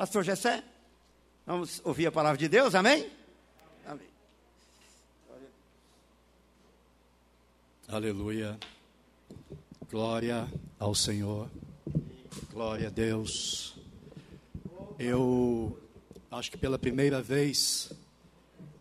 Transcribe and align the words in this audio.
Pastor 0.00 0.24
Gessé, 0.24 0.64
vamos 1.46 1.82
ouvir 1.84 2.06
a 2.06 2.10
palavra 2.10 2.38
de 2.38 2.48
Deus, 2.48 2.74
amém? 2.74 3.06
Amém. 3.84 4.06
Aleluia. 7.86 8.58
Glória 9.90 10.50
ao 10.78 10.94
Senhor. 10.94 11.50
Glória 12.50 12.86
a 12.86 12.90
Deus. 12.90 13.74
Eu 14.98 15.78
acho 16.30 16.50
que 16.50 16.56
pela 16.56 16.78
primeira 16.78 17.20
vez 17.20 17.92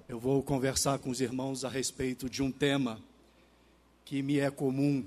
eu 0.08 0.18
vou 0.18 0.42
conversar 0.42 1.00
com 1.00 1.10
os 1.10 1.20
irmãos 1.20 1.66
a 1.66 1.70
respeito 1.70 2.30
de 2.30 2.42
um 2.42 2.50
tema 2.50 2.98
que 4.06 4.22
me 4.22 4.40
é 4.40 4.50
comum. 4.50 5.06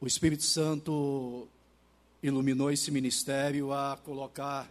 O 0.00 0.06
Espírito 0.06 0.44
Santo 0.44 1.48
iluminou 2.26 2.72
esse 2.72 2.90
ministério 2.90 3.70
a 3.70 3.98
colocar 4.02 4.70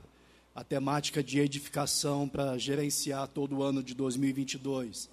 a 0.56 0.64
temática 0.64 1.24
de 1.24 1.40
edificação 1.40 2.28
para 2.28 2.58
gerenciar 2.58 3.28
todo 3.28 3.58
o 3.58 3.64
ano 3.64 3.84
de 3.84 3.94
2022. 3.94 5.08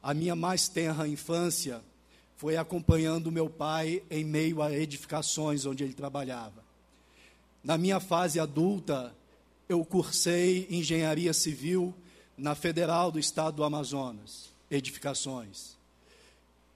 A 0.00 0.14
minha 0.14 0.36
mais 0.36 0.68
tenra 0.68 1.08
infância 1.08 1.82
foi 2.36 2.56
acompanhando 2.56 3.32
meu 3.32 3.50
pai 3.50 4.00
em 4.08 4.22
meio 4.22 4.62
a 4.62 4.72
edificações 4.72 5.66
onde 5.66 5.82
ele 5.82 5.92
trabalhava. 5.92 6.64
Na 7.64 7.76
minha 7.76 7.98
fase 7.98 8.38
adulta, 8.38 9.12
eu 9.68 9.84
cursei 9.84 10.68
engenharia 10.70 11.34
civil 11.34 11.92
na 12.38 12.54
Federal 12.54 13.10
do 13.10 13.18
Estado 13.18 13.56
do 13.56 13.64
Amazonas, 13.64 14.50
edificações. 14.70 15.76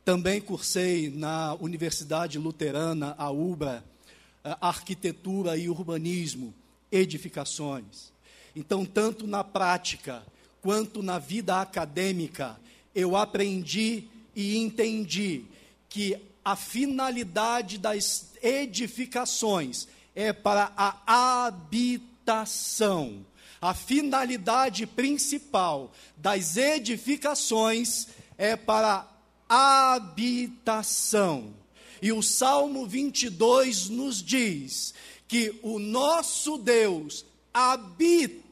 Também 0.05 0.41
cursei 0.41 1.09
na 1.09 1.55
Universidade 1.61 2.41
Luterana, 2.41 3.15
a 3.17 3.31
UBRA, 3.31 3.85
arquitetura 4.43 5.57
e 5.57 5.69
urbanismo, 5.69 6.55
edificações. 6.91 8.13
Então, 8.55 8.85
tanto 8.85 9.27
na 9.27 9.45
prática 9.45 10.23
quanto 10.61 11.03
na 11.03 11.19
vida 11.19 11.61
acadêmica, 11.61 12.59
eu 12.95 13.17
aprendi 13.17 14.05
e 14.35 14.57
entendi 14.57 15.45
que 15.89 16.17
a 16.45 16.57
finalidade 16.57 17.79
das 17.79 18.31
edificações 18.43 19.87
é 20.15 20.33
para 20.33 20.73
a 20.77 21.47
habitação. 21.47 23.25
A 23.61 23.75
finalidade 23.75 24.87
principal 24.87 25.93
das 26.17 26.57
edificações 26.57 28.09
é 28.39 28.57
para 28.57 29.07
habitação. 29.49 30.41
E 32.03 32.13
o 32.13 32.23
Salmo 32.23 32.87
22 32.87 33.89
nos 33.89 34.23
diz 34.23 34.95
que 35.29 35.55
o 35.63 35.79
nosso 35.79 36.59
Deus 36.59 37.25
habita, 37.53 38.50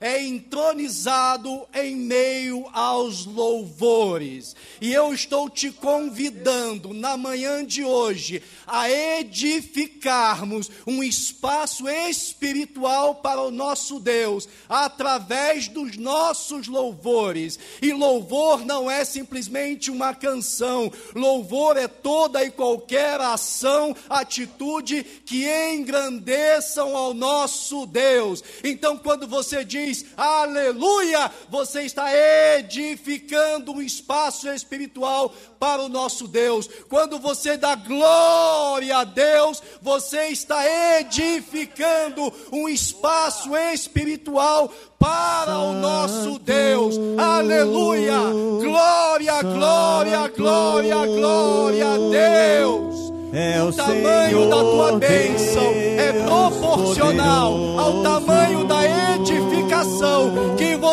é 0.00 0.22
entronizado 0.22 1.66
em 1.72 1.96
meio 1.96 2.66
aos 2.72 3.24
louvores. 3.24 4.54
E 4.80 4.92
eu 4.92 5.14
estou 5.14 5.48
te 5.48 5.70
convidando 5.70 6.92
na 6.92 7.16
manhã 7.16 7.64
de 7.64 7.84
hoje 7.84 8.42
a 8.66 8.90
edificarmos 8.90 10.70
um 10.86 11.02
espaço 11.02 11.88
espiritual 11.88 13.16
para 13.16 13.40
o 13.40 13.50
nosso 13.50 13.98
Deus 13.98 14.48
através 14.68 15.68
dos 15.68 15.96
nossos 15.96 16.68
louvores. 16.68 17.58
E 17.80 17.92
louvor 17.92 18.64
não 18.64 18.90
é 18.90 19.04
simplesmente 19.04 19.90
uma 19.90 20.14
canção, 20.14 20.92
louvor 21.14 21.76
é 21.76 21.88
toda 21.88 22.44
e 22.44 22.50
qualquer 22.50 23.20
ação, 23.20 23.96
atitude 24.08 25.02
que 25.24 25.46
engrandeçam 25.72 26.96
ao 26.96 27.14
nosso 27.14 27.86
Deus. 27.86 28.42
Então, 28.62 28.96
quando 28.96 29.26
você 29.26 29.43
diz 29.64 30.06
aleluia, 30.16 31.30
você 31.50 31.82
está 31.82 32.08
edificando 32.56 33.72
um 33.72 33.82
espaço 33.82 34.48
espiritual 34.48 35.34
para 35.58 35.82
o 35.82 35.88
nosso 35.88 36.26
Deus. 36.26 36.68
Quando 36.88 37.18
você 37.18 37.56
dá 37.56 37.74
glória 37.74 38.98
a 38.98 39.04
Deus, 39.04 39.62
você 39.82 40.28
está 40.28 40.62
edificando 40.98 42.32
um 42.52 42.68
espaço 42.68 43.56
espiritual 43.56 44.70
para 44.98 45.58
o 45.58 45.72
nosso 45.74 46.38
Deus. 46.38 46.96
Aleluia! 47.18 48.18
Glória, 48.62 49.42
glória, 49.42 50.28
glória, 50.28 51.06
glória 51.06 51.88
a 51.88 51.96
Deus. 51.96 53.12
É 53.34 53.60
o, 53.60 53.68
o 53.68 53.72
tamanho 53.72 54.48
da 54.48 54.56
tua 54.56 54.98
bênção 54.98 55.72
é 55.98 56.12
proporcional 56.24 57.52
ao 57.78 58.02
tamanho 58.02 58.63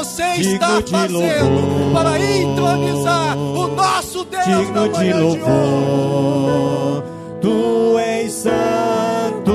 você 0.03 0.23
está 0.37 0.81
fazendo 0.89 1.93
para 1.93 2.19
entronizar 2.19 3.37
o 3.37 3.67
nosso 3.67 4.25
Deus 4.25 4.45
digno 4.45 4.89
de 4.89 5.13
louvor. 5.13 7.03
Tu 7.39 7.99
és 7.99 8.31
santo, 8.31 9.53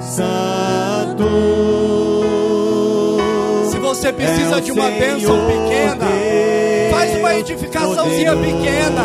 santo. 0.00 1.28
Se 3.70 3.78
você 3.78 4.12
precisa 4.12 4.56
é 4.56 4.60
de 4.60 4.72
uma 4.72 4.90
bênção 4.90 5.38
pequena, 5.46 6.06
faz 6.90 7.16
uma 7.16 7.34
edificaçãozinha 7.36 8.36
pequena. 8.36 9.02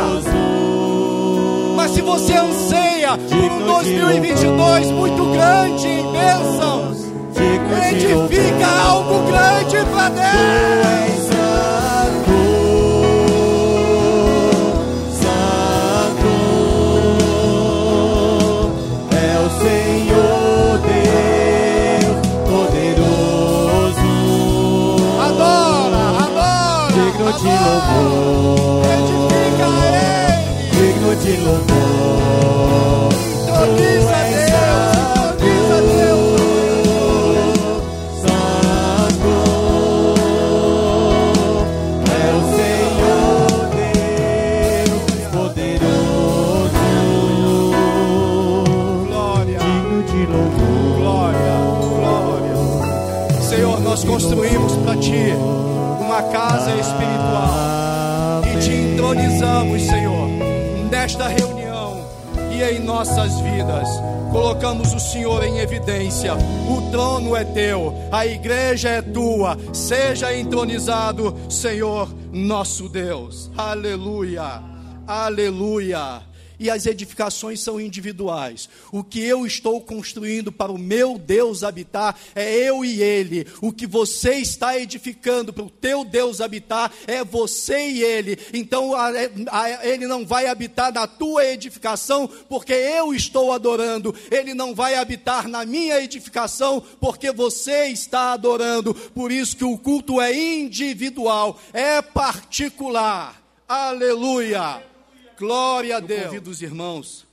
Mas 1.75 1.91
se 1.91 2.01
você 2.01 2.33
anseia 2.33 3.17
por 3.17 3.51
um 3.51 3.65
2022 3.67 4.91
muito 4.91 5.25
grande 5.31 5.87
em 5.87 6.11
bênçãos, 6.11 7.06
edifica 7.43 8.67
algo 8.89 9.27
grande 9.27 9.77
para 9.91 10.09
Deus. 10.09 11.26
Evidência. 65.67 66.33
O 66.69 66.89
trono 66.91 67.35
é 67.35 67.43
teu, 67.43 67.93
a 68.11 68.25
igreja 68.25 68.89
é 68.89 69.01
tua. 69.01 69.57
Seja 69.73 70.35
entronizado, 70.35 71.35
Senhor, 71.49 72.09
nosso 72.31 72.87
Deus. 72.87 73.51
Aleluia. 73.57 74.63
Aleluia 75.05 76.21
e 76.59 76.69
as 76.69 76.85
edificações 76.85 77.59
são 77.59 77.79
individuais. 77.79 78.69
O 78.91 79.03
que 79.03 79.21
eu 79.21 79.45
estou 79.45 79.81
construindo 79.81 80.51
para 80.51 80.71
o 80.71 80.77
meu 80.77 81.17
Deus 81.17 81.63
habitar 81.63 82.17
é 82.35 82.53
eu 82.67 82.83
e 82.83 83.01
ele. 83.01 83.47
O 83.61 83.71
que 83.71 83.85
você 83.85 84.35
está 84.35 84.77
edificando 84.77 85.53
para 85.53 85.63
o 85.63 85.69
teu 85.69 86.03
Deus 86.03 86.41
habitar 86.41 86.91
é 87.05 87.23
você 87.23 87.89
e 87.89 88.03
ele. 88.03 88.37
Então 88.53 88.95
a, 88.95 89.09
a, 89.51 89.87
ele 89.87 90.07
não 90.07 90.25
vai 90.25 90.47
habitar 90.47 90.93
na 90.93 91.07
tua 91.07 91.45
edificação 91.45 92.27
porque 92.49 92.73
eu 92.73 93.13
estou 93.13 93.51
adorando. 93.51 94.13
Ele 94.31 94.53
não 94.53 94.73
vai 94.73 94.95
habitar 94.95 95.47
na 95.47 95.65
minha 95.65 96.01
edificação 96.01 96.81
porque 96.99 97.31
você 97.31 97.87
está 97.87 98.33
adorando. 98.33 98.93
Por 98.93 99.31
isso 99.31 99.55
que 99.55 99.65
o 99.65 99.77
culto 99.77 100.19
é 100.21 100.33
individual, 100.33 101.59
é 101.73 102.01
particular. 102.01 103.41
Aleluia. 103.67 104.96
Glória 105.37 105.97
a 105.97 105.99
Deus. 105.99 106.21
Eu 106.21 106.25
convido 106.29 106.49
os 106.49 106.61
irmãos 106.63 107.27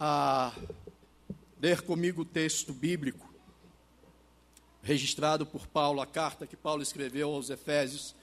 a 0.00 0.54
ler 1.60 1.82
comigo 1.82 2.22
o 2.22 2.24
texto 2.24 2.72
bíblico 2.72 3.28
registrado 4.82 5.44
por 5.44 5.66
Paulo, 5.66 6.00
a 6.00 6.06
carta 6.06 6.46
que 6.46 6.56
Paulo 6.56 6.82
escreveu 6.82 7.34
aos 7.34 7.50
Efésios, 7.50 8.14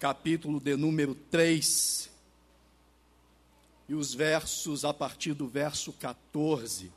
capítulo 0.00 0.58
de 0.58 0.74
número 0.74 1.14
3, 1.30 2.10
e 3.88 3.94
os 3.94 4.12
versos 4.12 4.84
a 4.84 4.92
partir 4.92 5.32
do 5.32 5.46
verso 5.46 5.92
14. 5.92 6.90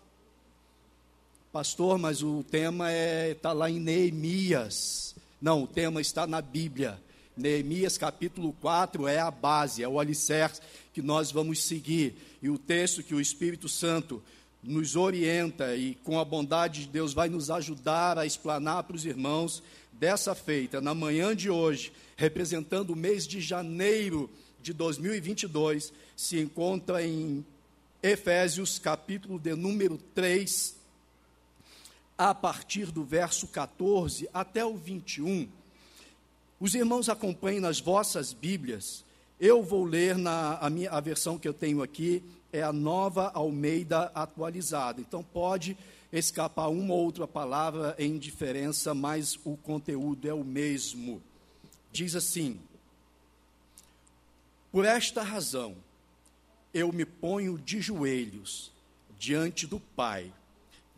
Pastor, 1.51 1.99
mas 1.99 2.23
o 2.23 2.43
tema 2.43 2.91
é 2.91 3.31
está 3.31 3.51
lá 3.51 3.69
em 3.69 3.79
Neemias. 3.79 5.15
Não, 5.39 5.61
o 5.61 5.67
tema 5.67 6.01
está 6.01 6.25
na 6.25 6.41
Bíblia. 6.41 6.99
Neemias 7.37 7.97
capítulo 7.97 8.51
4 8.59 9.07
é 9.07 9.19
a 9.19 9.31
base, 9.31 9.83
é 9.83 9.87
o 9.87 9.99
alicerce 9.99 10.61
que 10.93 11.01
nós 11.01 11.31
vamos 11.31 11.63
seguir. 11.63 12.15
E 12.41 12.49
o 12.49 12.57
texto 12.57 13.03
que 13.03 13.15
o 13.15 13.21
Espírito 13.21 13.67
Santo 13.69 14.21
nos 14.61 14.95
orienta 14.95 15.75
e 15.75 15.95
com 16.03 16.19
a 16.19 16.25
bondade 16.25 16.81
de 16.81 16.87
Deus 16.87 17.13
vai 17.13 17.29
nos 17.29 17.49
ajudar 17.49 18.17
a 18.17 18.25
explanar 18.25 18.83
para 18.83 18.95
os 18.95 19.05
irmãos 19.05 19.63
dessa 19.93 20.33
feita, 20.33 20.79
na 20.79 20.93
manhã 20.93 21.35
de 21.35 21.49
hoje, 21.49 21.91
representando 22.15 22.91
o 22.91 22.95
mês 22.95 23.27
de 23.27 23.41
janeiro 23.41 24.29
de 24.61 24.73
2022, 24.73 25.91
se 26.15 26.39
encontra 26.39 27.05
em 27.05 27.45
Efésios, 28.01 28.79
capítulo 28.79 29.37
de 29.37 29.53
número 29.55 29.97
3, 30.15 30.75
a 32.17 32.33
partir 32.33 32.91
do 32.91 33.03
verso 33.03 33.47
14 33.47 34.29
até 34.33 34.63
o 34.63 34.77
21. 34.77 35.49
Os 36.59 36.75
irmãos 36.75 37.09
acompanhem 37.09 37.59
nas 37.59 37.79
vossas 37.79 38.31
Bíblias. 38.33 39.03
Eu 39.39 39.63
vou 39.63 39.85
ler 39.85 40.17
na 40.17 40.57
a 40.57 40.69
minha 40.69 40.91
a 40.91 40.99
versão 40.99 41.37
que 41.37 41.47
eu 41.47 41.53
tenho 41.53 41.81
aqui 41.81 42.21
é 42.51 42.61
a 42.61 42.73
Nova 42.73 43.31
Almeida 43.33 44.11
atualizada. 44.13 44.99
Então 44.99 45.23
pode 45.23 45.77
escapar 46.11 46.67
uma 46.67 46.93
ou 46.93 47.05
outra 47.05 47.27
palavra 47.27 47.95
em 47.97 48.17
diferença, 48.17 48.93
mas 48.93 49.39
o 49.45 49.55
conteúdo 49.55 50.27
é 50.27 50.33
o 50.33 50.43
mesmo. 50.43 51.21
Diz 51.91 52.15
assim: 52.15 52.59
Por 54.71 54.83
esta 54.83 55.23
razão 55.23 55.75
eu 56.73 56.91
me 56.91 57.05
ponho 57.05 57.57
de 57.57 57.79
joelhos 57.79 58.71
diante 59.17 59.65
do 59.65 59.79
Pai, 59.79 60.31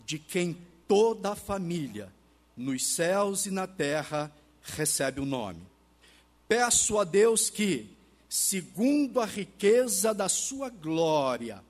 de 0.06 0.18
quem 0.18 0.58
toda 0.88 1.32
a 1.32 1.36
família, 1.36 2.12
nos 2.58 2.86
céus 2.86 3.46
e 3.46 3.52
na 3.52 3.68
terra, 3.68 4.32
recebe 4.62 5.20
o 5.20 5.26
nome. 5.26 5.62
Peço 6.48 7.00
a 7.00 7.04
Deus 7.04 7.50
que, 7.50 7.90
segundo 8.33 9.19
a 9.19 9.25
riqueza 9.25 10.13
da 10.13 10.30
sua 10.30 10.69
glória, 10.69 11.62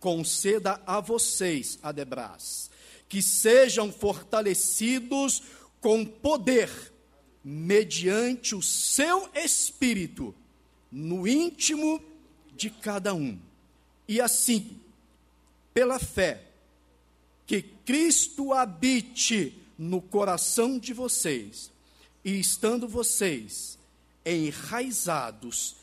conceda 0.00 0.82
a 0.84 0.98
vocês, 0.98 1.78
Adebras, 1.80 2.72
que 3.08 3.22
sejam 3.22 3.92
fortalecidos 3.92 5.44
com 5.80 6.04
poder, 6.04 6.92
mediante 7.44 8.56
o 8.56 8.60
seu 8.60 9.30
espírito, 9.32 10.34
no 10.90 11.26
íntimo 11.28 12.02
de 12.56 12.68
cada 12.68 13.14
um. 13.14 13.38
E 14.08 14.20
assim, 14.20 14.76
pela 15.72 16.00
fé, 16.00 16.42
que 17.46 17.62
Cristo 17.62 18.52
habite 18.52 19.56
no 19.78 20.02
coração 20.02 20.80
de 20.80 20.92
vocês, 20.92 21.70
e 22.24 22.40
estando 22.40 22.88
vocês 22.88 23.78
enraizados 24.26 25.77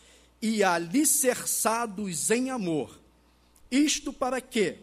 e 0.48 0.64
alicerçados 0.64 2.30
em 2.30 2.52
amor, 2.52 3.00
isto 3.72 4.14
para 4.14 4.40
que, 4.40 4.78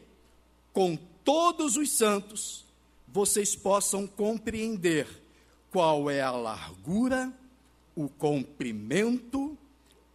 com 0.73 0.99
todos 1.23 1.76
os 1.76 1.93
santos, 1.93 2.64
vocês 3.06 3.55
possam 3.55 4.05
compreender 4.05 5.06
qual 5.70 6.11
é 6.11 6.20
a 6.20 6.32
largura, 6.32 7.32
o 7.94 8.09
comprimento, 8.09 9.56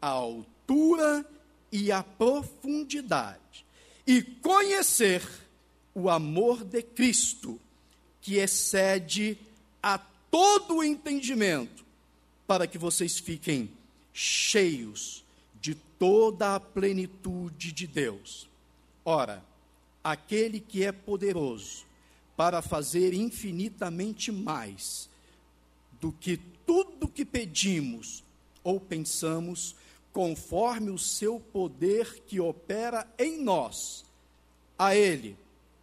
a 0.01 0.09
altura 0.09 1.25
e 1.71 1.93
a 1.93 2.03
profundidade, 2.03 3.65
e 4.05 4.21
conhecer 4.21 5.25
o 5.95 6.09
amor 6.09 6.65
de 6.65 6.83
Cristo, 6.83 7.57
que 8.19 8.35
excede 8.35 9.37
a 9.81 9.97
todo 9.97 10.83
entendimento, 10.83 11.85
para 12.45 12.67
que 12.67 12.77
vocês 12.77 13.17
fiquem 13.17 13.71
cheios 14.11 15.25
toda 15.99 16.55
a 16.55 16.59
plenitude 16.59 17.71
de 17.71 17.87
Deus. 17.87 18.47
Ora, 19.03 19.43
aquele 20.03 20.59
que 20.59 20.83
é 20.83 20.91
poderoso 20.91 21.85
para 22.35 22.61
fazer 22.61 23.13
infinitamente 23.13 24.31
mais 24.31 25.09
do 25.99 26.11
que 26.11 26.37
tudo 26.65 27.07
que 27.07 27.25
pedimos 27.25 28.23
ou 28.63 28.79
pensamos, 28.79 29.75
conforme 30.11 30.89
o 30.89 30.97
seu 30.97 31.39
poder 31.39 32.21
que 32.27 32.39
opera 32.39 33.07
em 33.17 33.41
nós. 33.41 34.03
A 34.77 34.95
Ele 34.95 35.37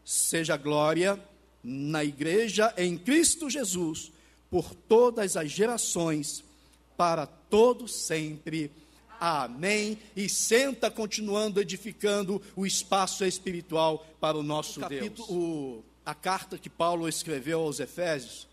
seja 0.04 0.56
glória 0.56 1.18
na 1.62 2.04
Igreja 2.04 2.72
em 2.76 2.98
Cristo 2.98 3.48
Jesus 3.48 4.12
por 4.50 4.74
todas 4.74 5.36
as 5.36 5.50
gerações, 5.50 6.44
para 6.96 7.26
todo 7.26 7.88
sempre. 7.88 8.70
Amém. 9.20 9.98
E 10.16 10.28
senta 10.28 10.90
continuando 10.90 11.60
edificando 11.60 12.40
o 12.54 12.66
espaço 12.66 13.24
espiritual 13.24 14.06
para 14.20 14.36
o 14.36 14.42
nosso 14.42 14.78
o 14.78 14.82
capítulo, 14.82 15.26
Deus. 15.26 15.30
O, 15.30 15.84
a 16.04 16.14
carta 16.14 16.58
que 16.58 16.68
Paulo 16.68 17.08
escreveu 17.08 17.60
aos 17.60 17.80
Efésios, 17.80 18.46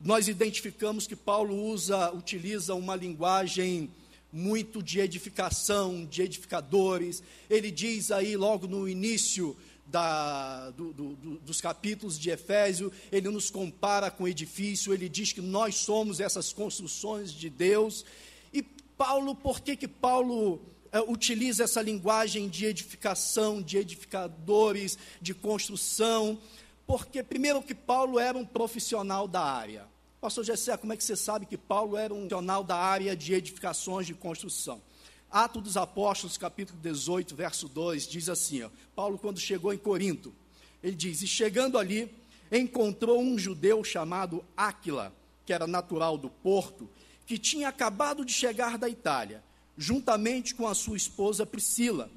nós 0.00 0.28
identificamos 0.28 1.06
que 1.06 1.16
Paulo 1.16 1.56
usa, 1.56 2.12
utiliza 2.12 2.74
uma 2.74 2.94
linguagem 2.94 3.90
muito 4.32 4.82
de 4.82 5.00
edificação, 5.00 6.04
de 6.04 6.22
edificadores. 6.22 7.22
Ele 7.48 7.70
diz 7.70 8.10
aí 8.10 8.36
logo 8.36 8.66
no 8.66 8.88
início 8.88 9.56
da, 9.88 10.70
do, 10.70 10.92
do, 10.92 11.16
dos 11.38 11.60
capítulos 11.60 12.18
de 12.18 12.30
Efésio, 12.30 12.92
ele 13.10 13.28
nos 13.30 13.50
compara 13.50 14.10
com 14.10 14.24
o 14.24 14.28
edifício, 14.28 14.92
ele 14.92 15.08
diz 15.08 15.32
que 15.32 15.40
nós 15.40 15.76
somos 15.76 16.20
essas 16.20 16.52
construções 16.52 17.32
de 17.32 17.48
Deus. 17.48 18.04
E 18.52 18.64
Paulo, 18.98 19.32
por 19.36 19.60
que 19.60 19.76
que 19.76 19.86
Paulo 19.86 20.60
é, 20.90 21.00
utiliza 21.00 21.62
essa 21.62 21.80
linguagem 21.80 22.48
de 22.48 22.66
edificação, 22.66 23.62
de 23.62 23.78
edificadores, 23.78 24.98
de 25.22 25.32
construção? 25.32 26.36
Porque, 26.84 27.22
primeiro, 27.22 27.62
que 27.62 27.76
Paulo 27.76 28.18
era 28.18 28.36
um 28.36 28.44
profissional 28.44 29.28
da 29.28 29.40
área. 29.40 29.86
Pastor 30.20 30.44
Gessé, 30.44 30.76
como 30.76 30.92
é 30.92 30.96
que 30.96 31.04
você 31.04 31.14
sabe 31.14 31.46
que 31.46 31.56
Paulo 31.56 31.96
era 31.96 32.12
um 32.12 32.26
profissional 32.26 32.64
da 32.64 32.76
área 32.76 33.14
de 33.14 33.32
edificações, 33.34 34.04
de 34.04 34.14
construção? 34.14 34.82
Atos 35.30 35.62
dos 35.62 35.76
Apóstolos, 35.76 36.36
capítulo 36.36 36.80
18, 36.80 37.36
verso 37.36 37.68
2, 37.68 38.08
diz 38.08 38.28
assim: 38.28 38.62
ó, 38.62 38.70
Paulo, 38.96 39.16
quando 39.16 39.38
chegou 39.38 39.72
em 39.72 39.78
Corinto, 39.78 40.34
ele 40.82 40.96
diz: 40.96 41.22
E 41.22 41.26
chegando 41.28 41.78
ali, 41.78 42.12
encontrou 42.50 43.20
um 43.20 43.38
judeu 43.38 43.84
chamado 43.84 44.44
Áquila, 44.56 45.14
que 45.46 45.52
era 45.52 45.68
natural 45.68 46.18
do 46.18 46.28
Porto, 46.28 46.90
que 47.28 47.36
tinha 47.36 47.68
acabado 47.68 48.24
de 48.24 48.32
chegar 48.32 48.78
da 48.78 48.88
Itália, 48.88 49.44
juntamente 49.76 50.54
com 50.54 50.66
a 50.66 50.74
sua 50.74 50.96
esposa 50.96 51.44
Priscila, 51.44 52.10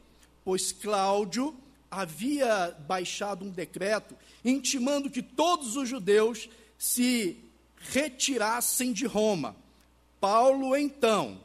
pois 0.46 0.72
Cláudio 0.72 1.54
havia 1.92 2.74
baixado 2.88 3.44
um 3.44 3.50
decreto 3.50 4.16
intimando 4.44 5.10
que 5.10 5.22
todos 5.22 5.76
os 5.76 5.90
judeus 5.90 6.48
se 6.78 7.38
retirassem 7.76 8.94
de 8.94 9.06
Roma. 9.06 9.54
Paulo, 10.22 10.78
então, 10.78 11.42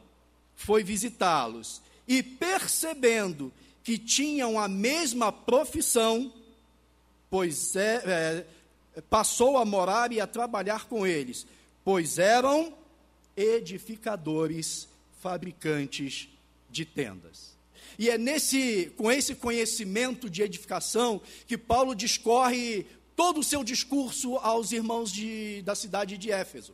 foi 0.55 0.81
visitá-los 0.81 1.81
e, 2.07 2.23
percebendo 2.23 3.51
que 3.83 3.97
tinham 3.97 4.57
a 4.57 4.69
mesma 4.69 5.29
profissão, 5.29 6.31
pois 7.29 7.75
é, 7.75 8.45
é, 8.95 9.01
passou 9.09 9.57
a 9.57 9.65
morar 9.65 10.13
e 10.13 10.21
a 10.21 10.25
trabalhar 10.25 10.85
com 10.85 11.05
eles, 11.05 11.45
pois 11.83 12.17
eram 12.17 12.73
edificadores, 13.37 14.89
fabricantes 15.21 16.27
de 16.69 16.83
tendas. 16.83 17.55
E 17.97 18.09
é 18.09 18.17
nesse, 18.17 18.91
com 18.97 19.11
esse 19.11 19.35
conhecimento 19.35 20.29
de 20.29 20.41
edificação 20.41 21.21
que 21.47 21.57
Paulo 21.57 21.95
discorre 21.95 22.85
todo 23.15 23.39
o 23.39 23.43
seu 23.43 23.63
discurso 23.63 24.35
aos 24.37 24.71
irmãos 24.71 25.11
de, 25.11 25.61
da 25.61 25.75
cidade 25.75 26.17
de 26.17 26.31
Éfeso. 26.31 26.73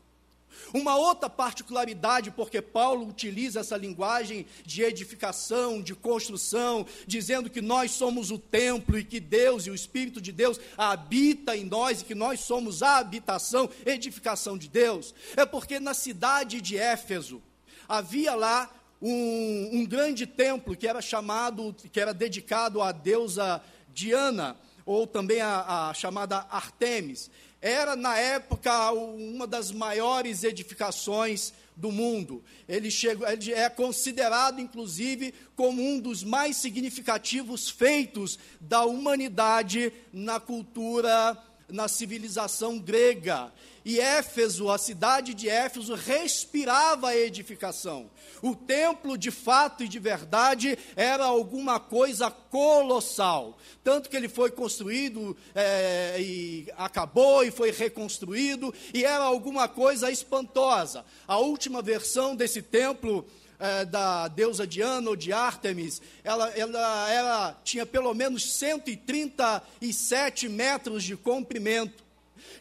Uma 0.74 0.96
outra 0.96 1.30
particularidade, 1.30 2.32
porque 2.32 2.62
Paulo 2.62 3.08
utiliza 3.08 3.60
essa 3.60 3.78
linguagem 3.78 4.46
de 4.66 4.82
edificação, 4.84 5.82
de 5.82 5.96
construção, 5.96 6.86
dizendo 7.06 7.50
que 7.50 7.62
nós 7.62 7.92
somos 7.92 8.32
o 8.32 8.38
templo 8.38 8.98
e 8.98 9.04
que 9.04 9.20
Deus 9.20 9.66
e 9.66 9.70
o 9.70 9.76
Espírito 9.76 10.20
de 10.20 10.32
Deus 10.32 10.60
habita 10.78 11.56
em 11.56 11.64
nós 11.64 12.02
e 12.02 12.06
que 12.06 12.16
nós 12.16 12.40
somos 12.42 12.82
a 12.82 12.98
habitação, 12.98 13.70
edificação 13.86 14.58
de 14.58 14.68
Deus, 14.68 15.14
é 15.36 15.46
porque 15.46 15.80
na 15.80 15.94
cidade 15.94 16.62
de 16.62 16.78
Éfeso 16.78 17.42
havia 17.88 18.36
lá 18.36 18.70
um, 19.02 19.70
um 19.74 19.86
grande 19.86 20.26
templo 20.26 20.76
que 20.76 20.88
era 20.88 21.02
chamado, 21.02 21.76
que 21.92 22.00
era 22.00 22.14
dedicado 22.14 22.82
à 22.82 22.92
deusa 22.92 23.62
Diana, 23.94 24.58
ou 24.86 25.08
também 25.08 25.42
a, 25.42 25.90
a 25.90 25.94
chamada 25.94 26.46
Artemis 26.50 27.30
era 27.64 27.96
na 27.96 28.18
época 28.18 28.92
uma 28.92 29.48
das 29.48 29.72
maiores 29.72 30.44
edificações 30.44 31.54
do 31.78 31.94
mundo. 31.94 32.44
Ele, 32.68 32.92
chegou, 32.92 33.26
ele 33.26 33.54
é 33.54 33.70
considerado, 33.70 34.60
inclusive, 34.60 35.34
como 35.56 35.82
um 35.82 35.98
dos 35.98 36.26
mais 36.26 36.58
significativos 36.58 37.70
feitos 37.70 38.38
da 38.60 38.84
humanidade 38.84 39.94
na 40.12 40.42
cultura 40.42 41.38
na 41.74 41.88
civilização 41.88 42.78
grega. 42.78 43.52
E 43.84 44.00
Éfeso, 44.00 44.70
a 44.70 44.78
cidade 44.78 45.34
de 45.34 45.50
Éfeso, 45.50 45.96
respirava 45.96 47.10
a 47.10 47.18
edificação. 47.18 48.10
O 48.42 48.56
templo, 48.56 49.18
de 49.18 49.32
fato 49.32 49.84
e 49.84 49.88
de 49.90 50.00
verdade, 50.00 50.78
era 50.96 51.26
alguma 51.26 51.80
coisa 51.80 52.30
colossal. 52.30 53.58
Tanto 53.84 54.08
que 54.08 54.16
ele 54.16 54.30
foi 54.30 54.52
construído 54.52 55.36
é, 55.54 56.16
e 56.22 56.72
acabou 56.78 57.44
e 57.44 57.52
foi 57.52 57.72
reconstruído, 57.72 58.74
e 58.94 59.04
era 59.04 59.24
alguma 59.24 59.68
coisa 59.68 60.12
espantosa. 60.12 61.04
A 61.28 61.40
última 61.40 61.82
versão 61.82 62.36
desse 62.36 62.62
templo 62.62 63.28
é, 63.64 63.86
da 63.86 64.28
deusa 64.28 64.68
Diana 64.68 65.10
ou 65.10 65.16
de 65.16 65.32
Ártemis, 65.32 66.02
ela, 66.22 66.50
ela, 66.50 67.10
ela 67.10 67.58
tinha 67.64 67.86
pelo 67.86 68.14
menos 68.14 68.52
137 68.56 70.50
metros 70.50 71.02
de 71.02 71.16
comprimento, 71.16 72.04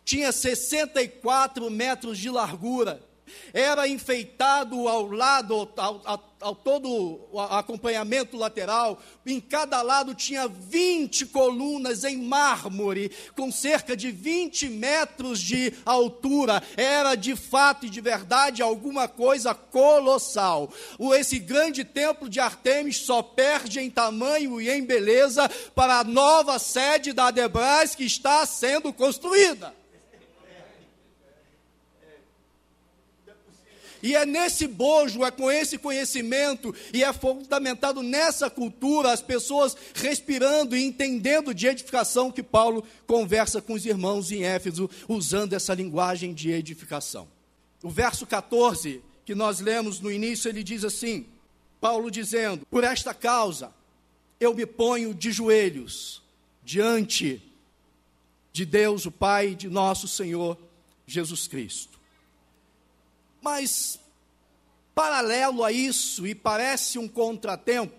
tinha 0.05 0.31
64 0.31 1.69
metros 1.69 2.19
de 2.19 2.31
largura 2.31 3.03
era 3.53 3.87
enfeitado 3.87 4.89
ao 4.89 5.11
lado, 5.11 5.69
ao, 5.77 6.01
ao, 6.05 6.33
ao, 6.41 6.55
todo 6.55 6.89
o 7.31 7.41
acompanhamento 7.41 8.37
lateral, 8.37 9.01
em 9.25 9.41
cada 9.41 9.83
lado 9.83 10.15
tinha 10.15 10.49
20 10.49 11.27
colunas 11.27 12.05
em 12.05 12.17
mármore, 12.17 13.11
com 13.37 13.53
cerca 13.53 13.97
de 13.97 14.11
20 14.11 14.69
metros 14.69 15.41
de 15.41 15.73
altura. 15.85 16.63
Era 16.77 17.15
de 17.15 17.37
fato 17.37 17.87
e 17.87 17.91
de 17.91 18.01
verdade 18.01 18.63
alguma 18.63 19.07
coisa 19.07 19.55
colossal. 19.55 20.73
O, 20.99 21.15
esse 21.15 21.39
grande 21.39 21.85
templo 21.85 22.29
de 22.29 22.41
Artemis 22.41 22.99
só 22.99 23.23
perde 23.23 23.81
em 23.81 23.91
tamanho 23.91 24.61
e 24.61 24.69
em 24.69 24.85
beleza 24.85 25.49
para 25.75 26.01
a 26.01 26.05
nova 26.05 26.59
sede 26.59 27.13
da 27.13 27.27
Adebras 27.27 27.95
que 27.95 28.05
está 28.05 28.45
sendo 28.47 28.93
construída. 28.93 29.82
E 34.03 34.17
é 34.17 34.27
nesse 34.27 34.67
bojo, 34.67 35.25
é 35.25 35.31
com 35.31 35.51
esse 35.51 35.79
conhecimento, 35.79 36.75
e 36.93 37.05
é 37.05 37.13
fundamentado 37.13 38.03
nessa 38.03 38.51
cultura, 38.51 39.13
as 39.13 39.23
pessoas 39.23 39.77
respirando 39.95 40.77
e 40.77 40.83
entendendo 40.83 41.55
de 41.55 41.69
edificação 41.69 42.33
que 42.33 42.43
Paulo 42.43 42.85
conversa 43.07 43.63
com 43.63 43.75
os 43.75 43.87
irmãos 43.87 44.33
em 44.33 44.43
Éfeso, 44.43 44.91
usando 45.09 45.53
essa 45.53 45.73
linguagem 45.73 46.35
de 46.35 46.51
edificação. 46.51 47.29
O 47.81 47.89
verso 47.89 48.27
14, 48.27 49.01
que 49.25 49.37
nós 49.37 49.61
lemos 49.61 50.01
no 50.01 50.11
início, 50.11 50.49
ele 50.49 50.65
diz 50.65 50.85
assim: 50.85 51.27
Paulo 51.81 52.11
dizendo: 52.11 52.67
Por 52.67 52.83
esta 52.83 53.15
causa 53.15 53.73
eu 54.41 54.53
me 54.53 54.67
ponho 54.67 55.15
de 55.15 55.31
joelhos 55.31 56.21
diante 56.65 57.41
de 58.53 58.67
Deus, 58.67 59.07
o 59.07 59.13
Pai 59.13 59.55
de 59.55 59.69
nosso 59.69 60.09
Senhor 60.09 60.59
Jesus 61.07 61.47
Cristo 61.47 62.02
mas, 63.43 63.99
paralelo 64.95 65.65
a 65.65 65.73
isso, 65.73 66.27
e 66.27 66.35
parece 66.35 66.99
um 66.99 67.09
contratempo, 67.09 67.95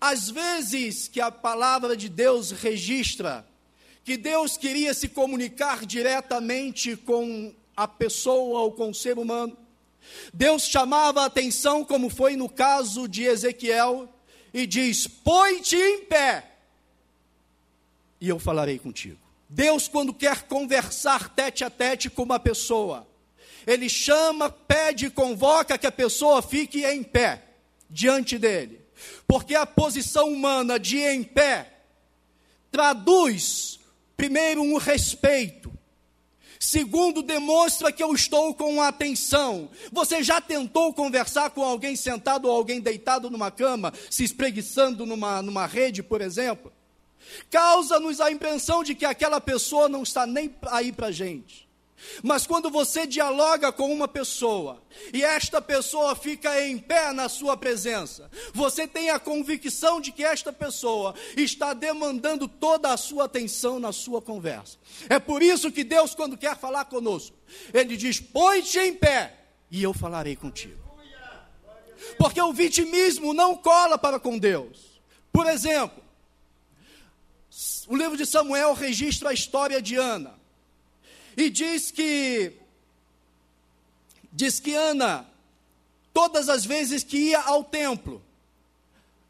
às 0.00 0.30
vezes 0.30 1.08
que 1.08 1.20
a 1.20 1.30
palavra 1.30 1.96
de 1.96 2.08
Deus 2.08 2.50
registra 2.50 3.46
que 4.04 4.16
Deus 4.16 4.56
queria 4.56 4.94
se 4.94 5.08
comunicar 5.08 5.86
diretamente 5.86 6.96
com 6.96 7.54
a 7.76 7.86
pessoa 7.86 8.60
ou 8.60 8.72
com 8.72 8.90
o 8.90 8.94
ser 8.94 9.18
humano, 9.18 9.56
Deus 10.32 10.64
chamava 10.64 11.22
a 11.22 11.26
atenção, 11.26 11.84
como 11.84 12.10
foi 12.10 12.36
no 12.36 12.48
caso 12.48 13.06
de 13.06 13.22
Ezequiel, 13.24 14.08
e 14.52 14.66
diz: 14.66 15.06
Põe-te 15.06 15.76
em 15.76 16.04
pé, 16.04 16.52
e 18.20 18.28
eu 18.28 18.38
falarei 18.38 18.78
contigo. 18.78 19.18
Deus, 19.48 19.86
quando 19.86 20.14
quer 20.14 20.42
conversar 20.44 21.28
tete 21.28 21.62
a 21.62 21.70
tete 21.70 22.08
com 22.08 22.22
uma 22.22 22.40
pessoa, 22.40 23.06
ele 23.66 23.88
chama, 23.88 24.50
pede 24.50 25.10
convoca 25.10 25.78
que 25.78 25.86
a 25.86 25.92
pessoa 25.92 26.42
fique 26.42 26.84
em 26.84 27.02
pé 27.02 27.42
diante 27.88 28.38
dele. 28.38 28.80
Porque 29.26 29.54
a 29.54 29.66
posição 29.66 30.28
humana 30.32 30.78
de 30.78 30.98
em 30.98 31.22
pé 31.22 31.72
traduz, 32.70 33.78
primeiro, 34.16 34.62
um 34.62 34.76
respeito. 34.76 35.72
Segundo, 36.58 37.22
demonstra 37.22 37.90
que 37.90 38.02
eu 38.02 38.14
estou 38.14 38.54
com 38.54 38.80
atenção. 38.80 39.68
Você 39.90 40.22
já 40.22 40.40
tentou 40.40 40.94
conversar 40.94 41.50
com 41.50 41.62
alguém 41.64 41.96
sentado 41.96 42.46
ou 42.46 42.54
alguém 42.54 42.80
deitado 42.80 43.28
numa 43.28 43.50
cama, 43.50 43.92
se 44.08 44.22
espreguiçando 44.22 45.04
numa, 45.04 45.42
numa 45.42 45.66
rede, 45.66 46.04
por 46.04 46.20
exemplo? 46.20 46.72
Causa-nos 47.50 48.20
a 48.20 48.30
impressão 48.30 48.84
de 48.84 48.94
que 48.94 49.04
aquela 49.04 49.40
pessoa 49.40 49.88
não 49.88 50.04
está 50.04 50.24
nem 50.24 50.54
aí 50.66 50.92
para 50.92 51.08
a 51.08 51.12
gente. 51.12 51.68
Mas 52.22 52.46
quando 52.46 52.70
você 52.70 53.06
dialoga 53.06 53.72
com 53.72 53.92
uma 53.92 54.08
pessoa 54.08 54.82
e 55.12 55.22
esta 55.22 55.60
pessoa 55.60 56.14
fica 56.14 56.60
em 56.64 56.78
pé 56.78 57.12
na 57.12 57.28
sua 57.28 57.56
presença, 57.56 58.30
você 58.52 58.86
tem 58.86 59.10
a 59.10 59.18
convicção 59.18 60.00
de 60.00 60.12
que 60.12 60.24
esta 60.24 60.52
pessoa 60.52 61.14
está 61.36 61.72
demandando 61.72 62.48
toda 62.48 62.92
a 62.92 62.96
sua 62.96 63.24
atenção 63.24 63.78
na 63.78 63.92
sua 63.92 64.20
conversa. 64.20 64.78
É 65.08 65.18
por 65.18 65.42
isso 65.42 65.70
que 65.70 65.84
Deus, 65.84 66.14
quando 66.14 66.36
quer 66.36 66.56
falar 66.56 66.84
conosco, 66.86 67.36
Ele 67.72 67.96
diz: 67.96 68.20
põe-te 68.20 68.78
em 68.78 68.94
pé 68.94 69.36
e 69.70 69.82
eu 69.82 69.92
falarei 69.92 70.36
contigo. 70.36 70.82
Porque 72.18 72.40
o 72.40 72.52
vitimismo 72.52 73.32
não 73.32 73.56
cola 73.56 73.96
para 73.96 74.18
com 74.18 74.38
Deus. 74.38 75.00
Por 75.32 75.46
exemplo, 75.46 76.02
o 77.86 77.96
livro 77.96 78.16
de 78.16 78.26
Samuel 78.26 78.74
registra 78.74 79.30
a 79.30 79.34
história 79.34 79.80
de 79.80 79.96
Ana. 79.96 80.41
E 81.36 81.50
diz 81.50 81.90
que 81.90 82.52
diz 84.32 84.58
que 84.60 84.74
Ana 84.74 85.26
todas 86.12 86.48
as 86.48 86.64
vezes 86.64 87.02
que 87.02 87.16
ia 87.16 87.40
ao 87.40 87.64
templo, 87.64 88.22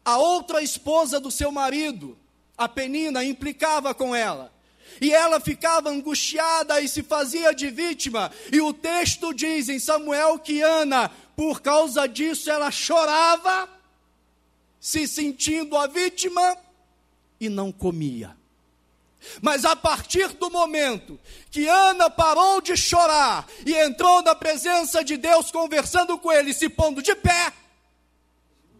a 0.03 0.17
outra 0.17 0.61
esposa 0.61 1.19
do 1.19 1.31
seu 1.31 1.51
marido, 1.51 2.17
a 2.57 2.67
Penina, 2.67 3.23
implicava 3.23 3.93
com 3.93 4.15
ela. 4.15 4.51
E 5.01 5.11
ela 5.11 5.39
ficava 5.39 5.89
angustiada 5.89 6.79
e 6.81 6.87
se 6.87 7.01
fazia 7.01 7.53
de 7.53 7.69
vítima. 7.69 8.31
E 8.51 8.61
o 8.61 8.73
texto 8.73 9.33
diz 9.33 9.69
em 9.69 9.79
Samuel 9.79 10.37
que 10.37 10.61
Ana, 10.61 11.09
por 11.35 11.61
causa 11.61 12.07
disso, 12.07 12.51
ela 12.51 12.69
chorava, 12.69 13.67
se 14.79 15.07
sentindo 15.07 15.77
a 15.77 15.87
vítima, 15.87 16.57
e 17.39 17.49
não 17.49 17.71
comia. 17.71 18.35
Mas 19.41 19.65
a 19.65 19.75
partir 19.75 20.29
do 20.29 20.49
momento 20.49 21.19
que 21.49 21.67
Ana 21.67 22.09
parou 22.09 22.61
de 22.61 22.75
chorar 22.75 23.47
e 23.65 23.73
entrou 23.73 24.21
na 24.21 24.35
presença 24.35 25.03
de 25.03 25.17
Deus, 25.17 25.51
conversando 25.51 26.17
com 26.17 26.31
ele, 26.31 26.53
se 26.53 26.69
pondo 26.69 27.01
de 27.01 27.15
pé, 27.15 27.53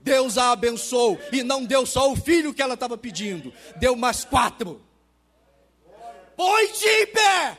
Deus 0.02 0.38
a 0.38 0.52
abençoou 0.52 1.20
e 1.32 1.44
não 1.44 1.64
deu 1.64 1.86
só 1.86 2.12
o 2.12 2.16
filho 2.16 2.54
que 2.54 2.62
ela 2.62 2.74
estava 2.74 2.98
pedindo, 2.98 3.54
deu 3.78 3.96
mais 3.96 4.26
quatro. 4.26 4.82
Põe-te 6.36 6.86
em 6.86 7.08
pé, 7.08 7.58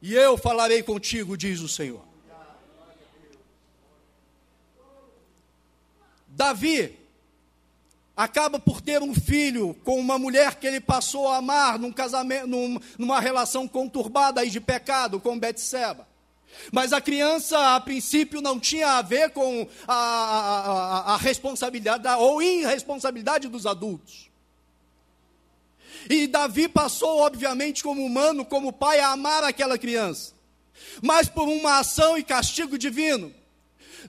e 0.00 0.14
eu 0.14 0.38
falarei 0.38 0.82
contigo, 0.82 1.36
diz 1.36 1.60
o 1.60 1.68
Senhor. 1.68 2.04
Davi 6.28 7.03
acaba 8.16 8.58
por 8.58 8.80
ter 8.80 9.02
um 9.02 9.14
filho 9.14 9.74
com 9.84 9.98
uma 9.98 10.18
mulher 10.18 10.54
que 10.56 10.66
ele 10.66 10.80
passou 10.80 11.28
a 11.28 11.38
amar 11.38 11.78
num 11.78 11.92
casamento, 11.92 12.46
num, 12.46 12.78
numa 12.98 13.20
relação 13.20 13.66
conturbada 13.66 14.40
aí 14.40 14.50
de 14.50 14.60
pecado 14.60 15.18
com 15.18 15.38
Betseba. 15.38 16.06
Mas 16.70 16.92
a 16.92 17.00
criança, 17.00 17.74
a 17.74 17.80
princípio, 17.80 18.40
não 18.40 18.60
tinha 18.60 18.92
a 18.92 19.02
ver 19.02 19.30
com 19.30 19.66
a, 19.88 19.94
a, 19.94 21.14
a 21.14 21.16
responsabilidade 21.16 22.06
ou 22.20 22.40
irresponsabilidade 22.40 23.48
dos 23.48 23.66
adultos. 23.66 24.30
E 26.08 26.26
Davi 26.26 26.68
passou, 26.68 27.18
obviamente, 27.20 27.82
como 27.82 28.04
humano, 28.04 28.44
como 28.44 28.72
pai, 28.72 29.00
a 29.00 29.08
amar 29.08 29.42
aquela 29.42 29.78
criança. 29.78 30.32
Mas 31.02 31.28
por 31.28 31.48
uma 31.48 31.78
ação 31.78 32.16
e 32.18 32.22
castigo 32.22 32.76
divino, 32.78 33.34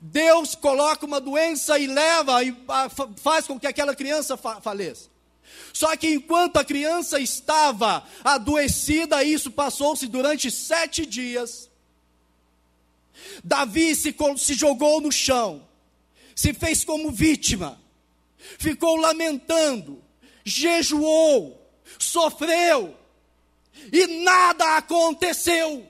Deus 0.01 0.55
coloca 0.55 1.05
uma 1.05 1.21
doença 1.21 1.77
e 1.79 1.87
leva 1.87 2.43
e 2.43 2.55
faz 3.17 3.47
com 3.47 3.59
que 3.59 3.67
aquela 3.67 3.95
criança 3.95 4.37
faleça. 4.37 5.09
Só 5.73 5.95
que 5.95 6.07
enquanto 6.07 6.57
a 6.57 6.65
criança 6.65 7.19
estava 7.19 8.05
adoecida, 8.23 9.23
isso 9.23 9.51
passou-se 9.51 10.07
durante 10.07 10.49
sete 10.49 11.05
dias. 11.05 11.69
Davi 13.43 13.95
se, 13.95 14.15
se 14.37 14.53
jogou 14.53 15.01
no 15.01 15.11
chão, 15.11 15.67
se 16.35 16.53
fez 16.53 16.83
como 16.83 17.11
vítima, 17.11 17.79
ficou 18.57 18.95
lamentando, 18.95 20.01
jejuou, 20.43 21.61
sofreu, 21.99 22.95
e 23.91 24.23
nada 24.23 24.77
aconteceu. 24.77 25.87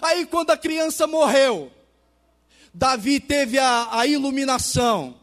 Aí, 0.00 0.26
quando 0.26 0.50
a 0.50 0.56
criança 0.56 1.06
morreu, 1.06 1.72
Davi 2.74 3.20
teve 3.20 3.58
a, 3.58 3.88
a 3.90 4.06
iluminação 4.06 5.22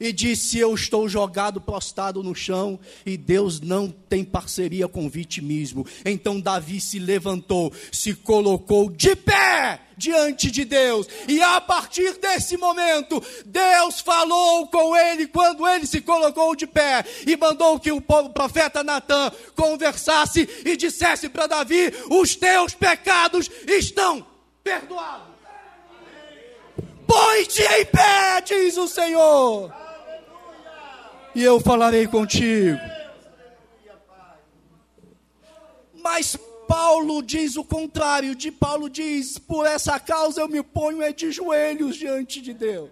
e 0.00 0.12
disse: 0.12 0.58
Eu 0.58 0.74
estou 0.74 1.08
jogado, 1.08 1.60
prostrado 1.60 2.22
no 2.22 2.34
chão, 2.34 2.80
e 3.04 3.16
Deus 3.16 3.60
não 3.60 3.90
tem 3.90 4.24
parceria 4.24 4.88
com 4.88 5.10
vitimismo. 5.10 5.86
Então 6.04 6.40
Davi 6.40 6.80
se 6.80 6.98
levantou, 6.98 7.70
se 7.92 8.14
colocou 8.14 8.90
de 8.90 9.14
pé 9.14 9.80
diante 9.98 10.50
de 10.50 10.64
Deus, 10.64 11.06
e 11.28 11.42
a 11.42 11.60
partir 11.60 12.18
desse 12.18 12.56
momento, 12.56 13.22
Deus 13.44 14.00
falou 14.00 14.66
com 14.68 14.96
ele 14.96 15.26
quando 15.26 15.68
ele 15.68 15.86
se 15.86 16.00
colocou 16.00 16.56
de 16.56 16.66
pé 16.66 17.04
e 17.26 17.36
mandou 17.36 17.78
que 17.78 17.92
o 17.92 18.00
profeta 18.00 18.82
Natan 18.82 19.30
conversasse 19.54 20.48
e 20.64 20.76
dissesse 20.76 21.28
para 21.28 21.46
Davi: 21.46 21.92
Os 22.08 22.34
teus 22.34 22.74
pecados 22.74 23.50
estão 23.66 24.24
perdoados. 24.64 25.29
Põe-te 27.10 27.62
em 27.62 27.84
pé, 27.86 28.40
diz 28.42 28.76
o 28.76 28.86
Senhor 28.86 29.72
e 31.34 31.42
eu 31.42 31.60
falarei 31.60 32.06
contigo. 32.06 32.78
Mas 35.94 36.36
Paulo 36.66 37.22
diz 37.22 37.56
o 37.56 37.64
contrário, 37.64 38.34
de 38.34 38.50
Paulo 38.50 38.88
diz: 38.88 39.38
por 39.38 39.66
essa 39.66 39.98
causa 40.00 40.40
eu 40.40 40.48
me 40.48 40.62
ponho 40.62 41.02
é 41.02 41.12
de 41.12 41.30
joelhos 41.30 41.96
diante 41.96 42.40
de 42.40 42.54
Deus. 42.54 42.90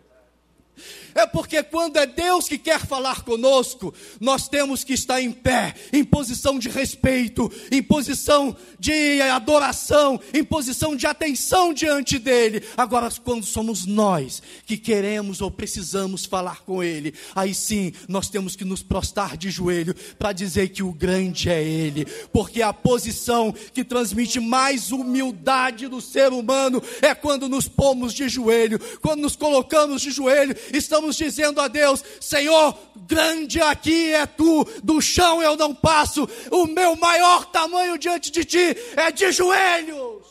É 1.15 1.27
porque 1.27 1.63
quando 1.63 1.97
é 1.97 2.07
Deus 2.07 2.49
que 2.49 2.59
quer 2.59 2.87
falar 2.87 3.23
conosco, 3.23 3.95
nós 4.21 4.49
temos 4.49 4.85
que 4.85 4.95
estar 4.95 5.21
em 5.21 5.33
pé, 5.33 5.75
em 5.93 6.05
posição 6.05 6.59
de 6.59 6.69
respeito, 6.69 7.51
em 7.71 7.83
posição 7.83 8.57
de 8.79 9.21
adoração, 9.23 10.21
em 10.33 10.45
posição 10.45 10.95
de 10.95 11.07
atenção 11.07 11.73
diante 11.73 12.19
dele. 12.19 12.63
Agora, 12.77 13.09
quando 13.25 13.45
somos 13.45 13.87
nós 13.87 14.43
que 14.67 14.77
queremos 14.77 15.41
ou 15.41 15.51
precisamos 15.51 16.25
falar 16.25 16.63
com 16.63 16.83
ele, 16.83 17.15
aí 17.35 17.55
sim 17.55 17.93
nós 18.09 18.29
temos 18.29 18.55
que 18.55 18.65
nos 18.65 18.83
prostrar 18.83 19.37
de 19.37 19.51
joelho 19.51 19.95
para 20.19 20.33
dizer 20.33 20.69
que 20.69 20.83
o 20.83 20.93
grande 20.93 21.49
é 21.49 21.63
ele, 21.63 22.05
porque 22.33 22.63
a 22.63 22.73
posição 22.73 23.55
que 23.73 23.85
transmite 23.85 24.41
mais 24.41 24.93
humildade 24.93 25.89
do 25.89 26.01
ser 26.01 26.33
humano 26.33 26.83
é 27.03 27.15
quando 27.15 27.49
nos 27.49 27.69
pomos 27.69 28.13
de 28.13 28.29
joelho, 28.29 28.79
quando 29.01 29.21
nos 29.21 29.37
colocamos 29.37 30.03
de 30.03 30.11
joelho, 30.11 30.57
estamos 30.73 31.17
dizendo 31.17 31.61
a 31.61 31.69
Deus: 31.69 32.03
Senhor, 32.21 32.79
grande 33.07 33.61
aqui 33.61 34.13
é 34.13 34.27
tu, 34.27 34.65
do 34.83 35.01
chão 35.01 35.43
eu 35.43 35.57
não 35.57 35.75
passo, 35.75 36.29
o 36.51 36.67
meu 36.67 36.97
maior 36.97 37.47
tamanho 37.47 37.99
diante 37.99 38.31
de 38.31 38.45
ti 38.45 38.77
é 38.97 39.11
de 39.11 39.31
joelhos. 39.33 40.27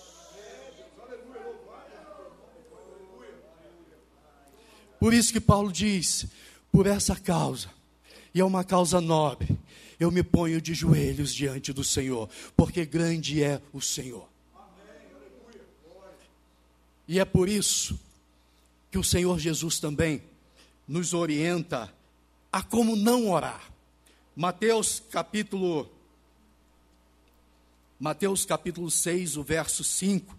Por 4.99 5.13
isso 5.13 5.31
que 5.31 5.39
Paulo 5.39 5.71
diz: 5.71 6.25
por 6.71 6.87
essa 6.87 7.15
causa, 7.15 7.69
e 8.33 8.39
é 8.39 8.45
uma 8.45 8.63
causa 8.63 8.99
nobre, 8.99 9.57
eu 9.99 10.11
me 10.11 10.23
ponho 10.23 10.61
de 10.61 10.73
joelhos 10.73 11.33
diante 11.33 11.73
do 11.73 11.83
Senhor, 11.83 12.29
porque 12.55 12.85
grande 12.85 13.43
é 13.43 13.61
o 13.73 13.81
Senhor. 13.81 14.27
E 17.07 17.19
é 17.19 17.25
por 17.25 17.47
isso 17.47 17.97
que 18.91 18.97
o 18.97 19.03
Senhor 19.03 19.39
Jesus 19.39 19.79
também 19.79 20.23
nos 20.87 21.13
orienta 21.13 21.93
a 22.51 22.61
como 22.63 22.95
não 22.95 23.29
orar. 23.29 23.61
Mateus 24.35 25.01
capítulo 25.11 25.89
Mateus 27.99 28.45
capítulo 28.45 28.91
6, 28.91 29.37
o 29.37 29.43
verso 29.43 29.83
5, 29.83 30.37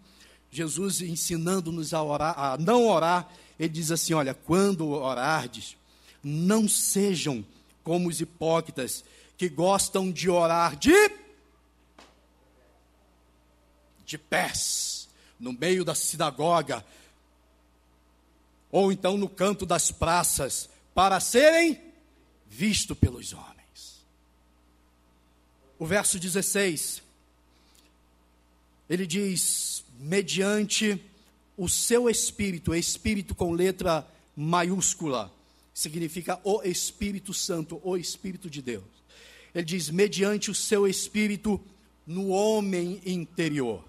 Jesus 0.48 1.00
ensinando-nos 1.00 1.92
a 1.92 2.02
orar, 2.02 2.38
a 2.38 2.56
não 2.56 2.86
orar, 2.86 3.28
ele 3.58 3.68
diz 3.68 3.90
assim: 3.90 4.14
olha, 4.14 4.32
quando 4.32 4.88
orardes, 4.88 5.76
não 6.22 6.68
sejam 6.68 7.44
como 7.82 8.08
os 8.08 8.20
hipócritas 8.20 9.04
que 9.36 9.48
gostam 9.48 10.10
de 10.10 10.30
orar 10.30 10.76
de 10.76 11.10
de 14.04 14.16
pés, 14.16 15.06
no 15.38 15.52
meio 15.52 15.84
da 15.84 15.94
sinagoga, 15.94 16.82
ou 18.70 18.92
então 18.92 19.16
no 19.16 19.28
canto 19.28 19.64
das 19.64 19.90
praças, 19.90 20.68
para 20.94 21.20
serem 21.20 21.80
vistos 22.48 22.96
pelos 22.96 23.32
homens. 23.32 24.04
O 25.78 25.86
verso 25.86 26.18
16, 26.18 27.02
ele 28.88 29.06
diz: 29.06 29.84
mediante 29.98 31.00
o 31.56 31.68
seu 31.68 32.08
espírito, 32.08 32.74
espírito 32.74 33.34
com 33.34 33.52
letra 33.52 34.06
maiúscula, 34.36 35.32
significa 35.74 36.40
o 36.42 36.62
Espírito 36.62 37.32
Santo, 37.32 37.80
o 37.84 37.96
Espírito 37.96 38.50
de 38.50 38.60
Deus. 38.60 38.84
Ele 39.54 39.64
diz: 39.64 39.90
mediante 39.90 40.50
o 40.50 40.54
seu 40.54 40.86
espírito 40.86 41.60
no 42.06 42.28
homem 42.28 43.00
interior. 43.04 43.84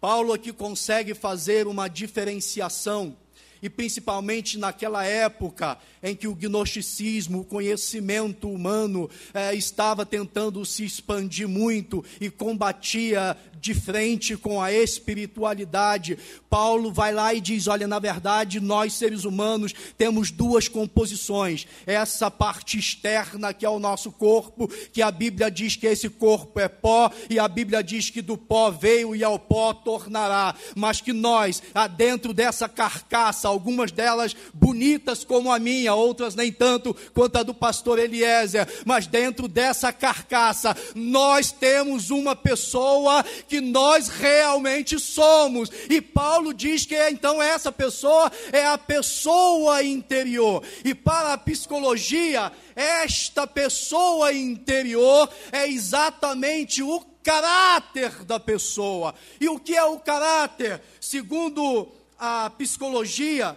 Paulo 0.00 0.32
aqui 0.32 0.52
consegue 0.52 1.14
fazer 1.14 1.66
uma 1.66 1.88
diferenciação 1.88 3.16
e 3.62 3.68
principalmente 3.68 4.58
naquela 4.58 5.04
época 5.04 5.78
em 6.02 6.14
que 6.14 6.28
o 6.28 6.34
gnosticismo, 6.34 7.40
o 7.40 7.44
conhecimento 7.44 8.50
humano, 8.50 9.10
eh, 9.34 9.54
estava 9.54 10.06
tentando 10.06 10.64
se 10.64 10.84
expandir 10.84 11.48
muito 11.48 12.04
e 12.20 12.30
combatia 12.30 13.36
de 13.60 13.74
frente 13.74 14.36
com 14.36 14.62
a 14.62 14.72
espiritualidade. 14.72 16.18
Paulo 16.48 16.92
vai 16.92 17.12
lá 17.12 17.34
e 17.34 17.40
diz: 17.40 17.66
Olha, 17.66 17.86
na 17.86 17.98
verdade, 17.98 18.60
nós 18.60 18.94
seres 18.94 19.24
humanos 19.24 19.74
temos 19.96 20.30
duas 20.30 20.68
composições. 20.68 21.66
Essa 21.86 22.30
parte 22.30 22.78
externa, 22.78 23.52
que 23.52 23.66
é 23.66 23.68
o 23.68 23.78
nosso 23.78 24.10
corpo, 24.12 24.68
que 24.92 25.02
a 25.02 25.10
Bíblia 25.10 25.50
diz 25.50 25.76
que 25.76 25.86
esse 25.86 26.08
corpo 26.08 26.60
é 26.60 26.68
pó, 26.68 27.10
e 27.28 27.38
a 27.38 27.48
Bíblia 27.48 27.82
diz 27.82 28.10
que 28.10 28.22
do 28.22 28.36
pó 28.36 28.70
veio 28.70 29.14
e 29.14 29.22
ao 29.24 29.38
pó 29.38 29.72
tornará. 29.74 30.54
Mas 30.74 31.00
que 31.00 31.12
nós, 31.12 31.62
dentro 31.96 32.32
dessa 32.32 32.68
carcaça, 32.68 33.47
algumas 33.48 33.90
delas 33.90 34.36
bonitas 34.54 35.24
como 35.24 35.52
a 35.52 35.58
minha, 35.58 35.94
outras 35.94 36.34
nem 36.34 36.52
tanto 36.52 36.94
quanto 37.12 37.36
a 37.36 37.42
do 37.42 37.54
pastor 37.54 37.98
Eliezer, 37.98 38.66
mas 38.84 39.06
dentro 39.06 39.48
dessa 39.48 39.92
carcaça, 39.92 40.76
nós 40.94 41.50
temos 41.50 42.10
uma 42.10 42.36
pessoa 42.36 43.24
que 43.48 43.60
nós 43.60 44.08
realmente 44.08 44.98
somos. 44.98 45.70
E 45.88 46.00
Paulo 46.00 46.52
diz 46.52 46.84
que 46.84 46.96
então 47.08 47.42
essa 47.42 47.72
pessoa 47.72 48.30
é 48.52 48.66
a 48.66 48.78
pessoa 48.78 49.82
interior. 49.82 50.62
E 50.84 50.94
para 50.94 51.32
a 51.32 51.38
psicologia, 51.38 52.52
esta 52.74 53.46
pessoa 53.46 54.32
interior 54.32 55.28
é 55.50 55.66
exatamente 55.68 56.82
o 56.82 57.00
caráter 57.22 58.24
da 58.24 58.40
pessoa. 58.40 59.14
E 59.40 59.48
o 59.48 59.58
que 59.58 59.76
é 59.76 59.84
o 59.84 59.98
caráter? 59.98 60.80
Segundo 61.00 61.88
a 62.18 62.50
psicologia, 62.50 63.56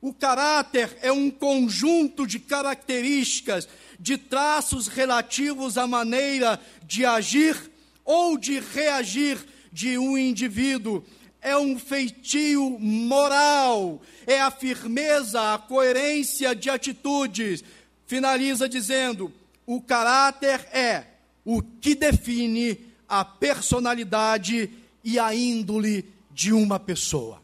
o 0.00 0.12
caráter 0.12 0.98
é 1.00 1.10
um 1.10 1.30
conjunto 1.30 2.26
de 2.26 2.38
características, 2.38 3.66
de 3.98 4.18
traços 4.18 4.86
relativos 4.86 5.78
à 5.78 5.86
maneira 5.86 6.60
de 6.84 7.06
agir 7.06 7.70
ou 8.04 8.36
de 8.36 8.60
reagir 8.60 9.38
de 9.72 9.96
um 9.96 10.18
indivíduo. 10.18 11.02
É 11.40 11.56
um 11.56 11.78
feitio 11.78 12.78
moral, 12.78 14.00
é 14.26 14.40
a 14.40 14.50
firmeza, 14.50 15.54
a 15.54 15.58
coerência 15.58 16.54
de 16.54 16.68
atitudes. 16.68 17.64
Finaliza 18.06 18.68
dizendo: 18.68 19.32
o 19.66 19.80
caráter 19.80 20.60
é 20.72 21.04
o 21.44 21.62
que 21.62 21.94
define 21.94 22.78
a 23.08 23.24
personalidade 23.24 24.70
e 25.02 25.18
a 25.18 25.34
índole 25.34 26.10
de 26.30 26.52
uma 26.52 26.78
pessoa. 26.78 27.43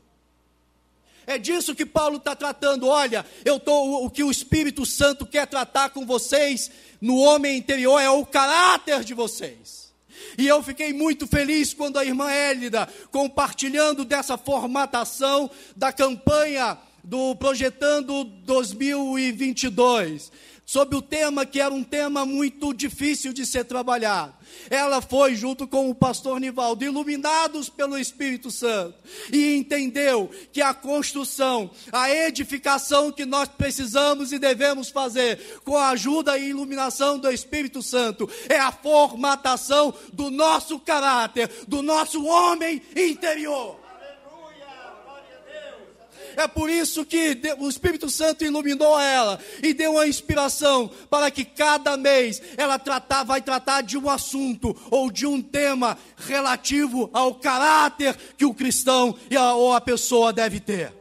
É 1.31 1.39
disso 1.39 1.77
que 1.77 1.87
Paulo 1.87 2.17
está 2.17 2.35
tratando. 2.35 2.89
Olha, 2.89 3.25
eu 3.45 3.61
tô, 3.61 4.05
o 4.05 4.11
que 4.11 4.25
o 4.25 4.33
Espírito 4.33 4.85
Santo 4.85 5.25
quer 5.25 5.47
tratar 5.47 5.91
com 5.91 6.05
vocês 6.05 6.69
no 7.01 7.19
homem 7.19 7.57
interior 7.57 8.01
é 8.01 8.11
o 8.11 8.27
caráter 8.27 9.05
de 9.05 9.15
vocês. 9.15 9.93
E 10.37 10.49
eu 10.49 10.61
fiquei 10.61 10.93
muito 10.93 11.29
feliz 11.29 11.73
quando 11.73 12.01
a 12.01 12.05
irmã 12.05 12.29
Hélida, 12.29 12.89
compartilhando 13.13 14.05
dessa 14.05 14.37
formatação 14.37 15.49
da 15.77 15.93
campanha 15.93 16.77
do 17.05 17.37
Projetando 17.37 18.25
2022, 18.25 20.33
sobre 20.71 20.95
o 20.95 21.03
tema 21.03 21.45
que 21.45 21.61
era 21.61 21.75
um 21.75 21.83
tema 21.83 22.25
muito 22.25 22.73
difícil 22.73 23.33
de 23.33 23.45
ser 23.45 23.65
trabalhado. 23.65 24.33
Ela 24.71 25.03
foi, 25.03 25.35
junto 25.35 25.67
com 25.67 25.91
o 25.91 25.95
pastor 25.97 26.39
Nivaldo, 26.39 26.85
iluminados 26.85 27.69
pelo 27.69 27.99
Espírito 27.99 28.53
Santo, 28.53 28.95
e 29.33 29.57
entendeu 29.57 30.31
que 30.53 30.63
a 30.63 30.73
construção, 30.73 31.73
a 31.91 32.09
edificação 32.09 33.11
que 33.11 33.25
nós 33.25 33.49
precisamos 33.49 34.31
e 34.31 34.39
devemos 34.39 34.91
fazer, 34.91 35.61
com 35.65 35.77
a 35.77 35.89
ajuda 35.89 36.39
e 36.39 36.51
iluminação 36.51 37.19
do 37.19 37.29
Espírito 37.29 37.83
Santo, 37.83 38.31
é 38.49 38.61
a 38.61 38.71
formatação 38.71 39.93
do 40.13 40.31
nosso 40.31 40.79
caráter, 40.79 41.51
do 41.67 41.83
nosso 41.83 42.25
homem 42.25 42.81
interior. 42.95 43.80
É 46.37 46.47
por 46.47 46.71
isso 46.71 47.05
que 47.05 47.41
o 47.59 47.69
Espírito 47.69 48.09
Santo 48.11 48.45
iluminou 48.45 48.99
ela 48.99 49.39
e 49.63 49.73
deu 49.73 49.93
uma 49.93 50.07
inspiração 50.07 50.91
para 51.09 51.31
que 51.31 51.45
cada 51.45 51.97
mês 51.97 52.41
ela 52.57 52.79
tratar, 52.79 53.25
vai 53.25 53.41
tratar 53.41 53.83
de 53.83 53.97
um 53.97 54.09
assunto 54.09 54.77
ou 54.91 55.11
de 55.11 55.27
um 55.27 55.41
tema 55.41 55.97
relativo 56.17 57.11
ao 57.13 57.35
caráter 57.35 58.17
que 58.37 58.45
o 58.45 58.55
cristão 58.55 59.17
ou 59.57 59.73
a 59.73 59.81
pessoa 59.81 60.33
deve 60.33 60.61
ter. 60.61 61.00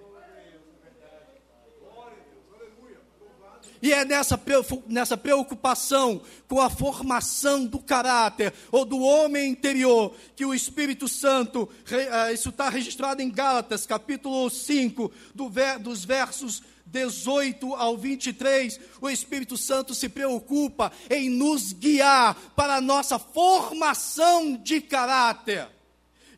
E 3.81 3.93
é 3.93 4.03
nessa, 4.03 4.39
nessa 4.87 5.17
preocupação 5.17 6.21
com 6.47 6.59
a 6.59 6.69
formação 6.69 7.65
do 7.65 7.79
caráter 7.79 8.53
ou 8.71 8.83
do 8.83 8.99
homem 8.99 9.49
interior 9.49 10.13
que 10.35 10.45
o 10.45 10.53
Espírito 10.53 11.07
Santo, 11.07 11.69
eh, 11.89 12.33
isso 12.33 12.49
está 12.49 12.69
registrado 12.69 13.21
em 13.21 13.29
Gálatas, 13.29 13.85
capítulo 13.85 14.49
5, 14.49 15.11
do, 15.33 15.49
dos 15.79 16.03
versos 16.03 16.61
18 16.91 17.75
ao 17.75 17.95
23, 17.97 18.79
o 18.99 19.09
Espírito 19.09 19.55
Santo 19.55 19.93
se 19.93 20.09
preocupa 20.09 20.91
em 21.09 21.29
nos 21.29 21.71
guiar 21.71 22.35
para 22.55 22.75
a 22.75 22.81
nossa 22.81 23.19
formação 23.19 24.57
de 24.57 24.81
caráter. 24.81 25.67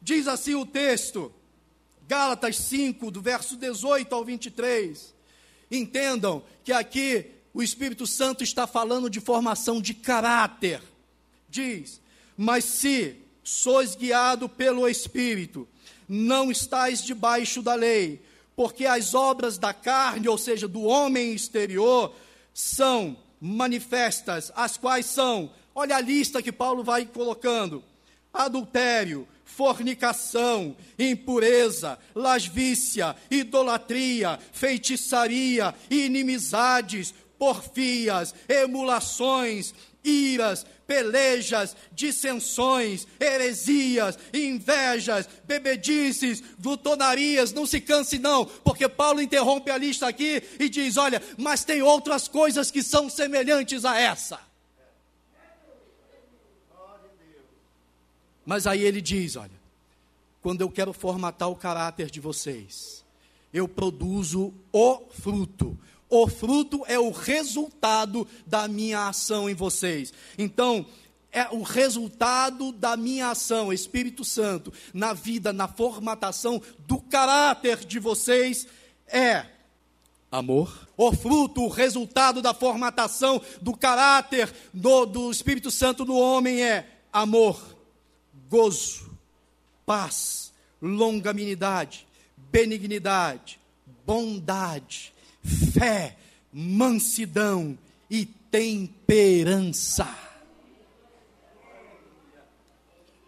Diz 0.01 0.27
assim 0.27 0.56
o 0.56 0.65
texto, 0.65 1.32
Gálatas 2.08 2.58
5, 2.58 3.10
do 3.12 3.21
verso 3.21 3.56
18 3.56 4.13
ao 4.13 4.25
23. 4.25 5.13
Entendam 5.71 6.43
que 6.63 6.73
aqui 6.73 7.25
o 7.53 7.63
Espírito 7.63 8.05
Santo 8.05 8.43
está 8.43 8.67
falando 8.67 9.10
de 9.10 9.19
formação 9.21 9.81
de 9.81 9.93
caráter. 9.93 10.81
Diz: 11.49 12.01
Mas 12.38 12.65
se 12.65 13.15
sois 13.43 13.95
guiado 13.95 14.49
pelo 14.49 14.88
Espírito, 14.88 15.67
não 16.07 16.51
estáis 16.51 17.03
debaixo 17.03 17.62
da 17.62 17.73
lei, 17.73 18.21
porque 18.55 18.86
as 18.86 19.13
obras 19.13 19.57
da 19.57 19.73
carne, 19.73 20.27
ou 20.27 20.38
seja, 20.38 20.67
do 20.67 20.84
homem 20.84 21.34
exterior, 21.34 22.13
são 22.53 23.17
manifestas, 23.39 24.51
as 24.55 24.77
quais 24.77 25.05
são, 25.05 25.51
olha 25.73 25.95
a 25.95 26.01
lista 26.01 26.41
que 26.41 26.51
Paulo 26.51 26.84
vai 26.84 27.05
colocando: 27.05 27.84
adultério, 28.33 29.27
fornicação, 29.43 30.75
impureza, 30.97 31.99
lasvícia, 32.15 33.15
idolatria, 33.29 34.39
feitiçaria, 34.51 35.73
inimizades, 35.89 37.13
porfias, 37.37 38.33
emulações, 38.47 39.73
iras, 40.03 40.65
pelejas, 40.87 41.75
dissensões, 41.91 43.07
heresias, 43.19 44.17
invejas, 44.33 45.27
bebedices, 45.45 46.43
glutonarias, 46.59 47.53
não 47.53 47.65
se 47.65 47.79
canse 47.79 48.19
não, 48.19 48.45
porque 48.45 48.89
Paulo 48.89 49.21
interrompe 49.21 49.71
a 49.71 49.77
lista 49.77 50.07
aqui 50.07 50.41
e 50.59 50.69
diz: 50.69 50.97
olha, 50.97 51.21
mas 51.37 51.63
tem 51.63 51.81
outras 51.81 52.27
coisas 52.27 52.69
que 52.71 52.83
são 52.83 53.09
semelhantes 53.09 53.85
a 53.85 53.99
essa. 53.99 54.50
Mas 58.45 58.67
aí 58.67 58.82
ele 58.82 59.01
diz: 59.01 59.36
olha, 59.36 59.62
quando 60.41 60.62
eu 60.62 60.69
quero 60.69 60.93
formatar 60.93 61.49
o 61.49 61.56
caráter 61.56 62.10
de 62.10 62.19
vocês, 62.19 63.04
eu 63.54 63.67
produzo 63.67 64.54
o 64.71 65.01
fruto. 65.12 65.77
O 66.10 66.27
fruto 66.27 66.84
é 66.88 66.99
o 66.99 67.10
resultado 67.10 68.27
da 68.45 68.67
minha 68.67 69.08
ação 69.08 69.49
em 69.49 69.54
vocês. 69.54 70.13
Então, 70.38 70.86
é 71.32 71.47
o 71.51 71.62
resultado 71.62 72.73
da 72.73 72.97
minha 72.97 73.30
ação, 73.30 73.71
Espírito 73.71 74.25
Santo, 74.25 74.73
na 74.93 75.13
vida, 75.13 75.54
na 75.54 75.67
formatação 75.67 76.62
do 76.80 76.99
caráter 76.99 77.86
de 77.86 77.99
vocês 77.99 78.67
é 79.08 79.45
amor. 80.30 80.88
O 80.97 81.13
fruto, 81.13 81.63
o 81.63 81.69
resultado 81.69 82.41
da 82.41 82.54
formatação 82.54 83.41
do 83.62 83.75
caráter 83.75 84.54
do, 84.73 85.06
do 85.06 85.32
Espírito 85.32 85.71
Santo 85.71 86.04
no 86.04 86.17
homem 86.17 86.62
é 86.62 86.88
amor 87.13 87.70
gozo, 88.51 89.09
paz, 89.85 90.51
longanimidade, 90.81 92.05
benignidade, 92.35 93.57
bondade, 94.05 95.13
fé, 95.73 96.17
mansidão 96.51 97.79
e 98.09 98.25
temperança. 98.25 100.05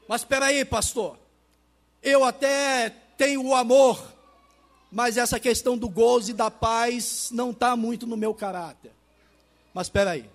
Mas 0.09 0.21
espera 0.21 0.47
aí, 0.47 0.65
pastor. 0.65 1.17
Eu 2.01 2.25
até 2.25 2.89
tenho 3.17 3.45
o 3.45 3.55
amor, 3.55 4.13
mas 4.91 5.15
essa 5.15 5.39
questão 5.39 5.77
do 5.77 5.87
gozo 5.87 6.31
e 6.31 6.33
da 6.33 6.51
paz 6.51 7.29
não 7.31 7.51
está 7.51 7.77
muito 7.77 8.05
no 8.05 8.17
meu 8.17 8.33
caráter. 8.33 8.91
Mas 9.73 9.87
espera 9.87 10.11
aí. 10.11 10.29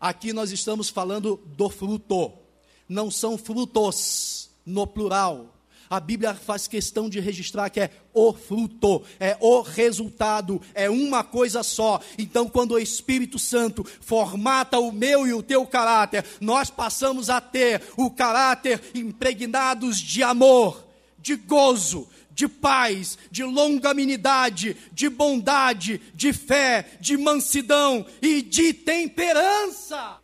Aqui 0.00 0.32
nós 0.32 0.52
estamos 0.52 0.88
falando 0.88 1.36
do 1.44 1.68
fruto 1.68 2.45
não 2.88 3.10
são 3.10 3.36
frutos 3.36 4.50
no 4.64 4.86
plural. 4.86 5.52
A 5.88 6.00
Bíblia 6.00 6.34
faz 6.34 6.66
questão 6.66 7.08
de 7.08 7.20
registrar 7.20 7.70
que 7.70 7.80
é 7.80 7.90
o 8.12 8.32
fruto, 8.32 9.02
é 9.20 9.36
o 9.40 9.60
resultado, 9.60 10.60
é 10.74 10.90
uma 10.90 11.22
coisa 11.22 11.62
só. 11.62 12.00
Então, 12.18 12.48
quando 12.48 12.72
o 12.72 12.78
Espírito 12.78 13.38
Santo 13.38 13.84
formata 14.00 14.78
o 14.78 14.90
meu 14.90 15.26
e 15.26 15.32
o 15.32 15.42
teu 15.42 15.64
caráter, 15.64 16.24
nós 16.40 16.70
passamos 16.70 17.30
a 17.30 17.40
ter 17.40 17.82
o 17.96 18.10
caráter 18.10 18.82
impregnados 18.94 19.98
de 19.98 20.24
amor, 20.24 20.84
de 21.18 21.36
gozo, 21.36 22.08
de 22.32 22.48
paz, 22.48 23.16
de 23.30 23.44
longanimidade, 23.44 24.76
de 24.92 25.08
bondade, 25.08 26.00
de 26.14 26.32
fé, 26.32 26.98
de 27.00 27.16
mansidão 27.16 28.04
e 28.20 28.42
de 28.42 28.74
temperança. 28.74 30.18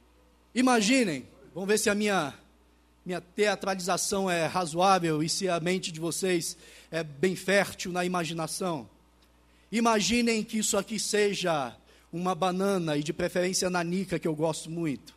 Imaginem, 0.54 1.26
vamos 1.54 1.68
ver 1.68 1.78
se 1.78 1.88
a 1.88 1.94
minha 1.94 2.34
minha 3.04 3.20
teatralização 3.20 4.30
é 4.30 4.46
razoável 4.46 5.22
e 5.22 5.28
se 5.28 5.48
a 5.48 5.58
mente 5.58 5.90
de 5.90 5.98
vocês 5.98 6.56
é 6.90 7.02
bem 7.02 7.34
fértil 7.34 7.90
na 7.90 8.04
imaginação. 8.04 8.88
Imaginem 9.70 10.44
que 10.44 10.58
isso 10.58 10.76
aqui 10.76 11.00
seja 11.00 11.74
uma 12.12 12.34
banana 12.34 12.96
e 12.96 13.02
de 13.02 13.12
preferência 13.12 13.68
nanica 13.70 14.18
que 14.18 14.28
eu 14.28 14.34
gosto 14.34 14.70
muito. 14.70 15.14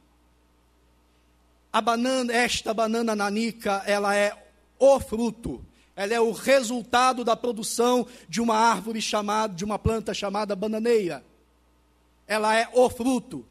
A 1.72 1.82
banana, 1.82 2.34
esta 2.34 2.74
banana 2.74 3.16
nanica, 3.16 3.84
ela 3.86 4.16
é 4.16 4.34
o 4.80 5.00
fruto, 5.00 5.64
ela 5.96 6.14
é 6.14 6.20
o 6.20 6.32
resultado 6.32 7.24
da 7.24 7.36
produção 7.36 8.08
de 8.30 8.42
uma 8.42 8.56
árvore 8.56 9.02
chamada, 9.02 9.54
de 9.54 9.66
uma 9.66 9.78
planta 9.78 10.14
chamada 10.14 10.56
bananeira. 10.56 11.24
Ela 12.26 12.56
é 12.56 12.70
o 12.74 12.90
fruto. 12.90 13.46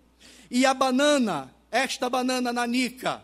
E 0.50 0.64
a 0.64 0.72
banana, 0.72 1.54
esta 1.70 2.08
banana 2.08 2.52
nanica, 2.52 3.22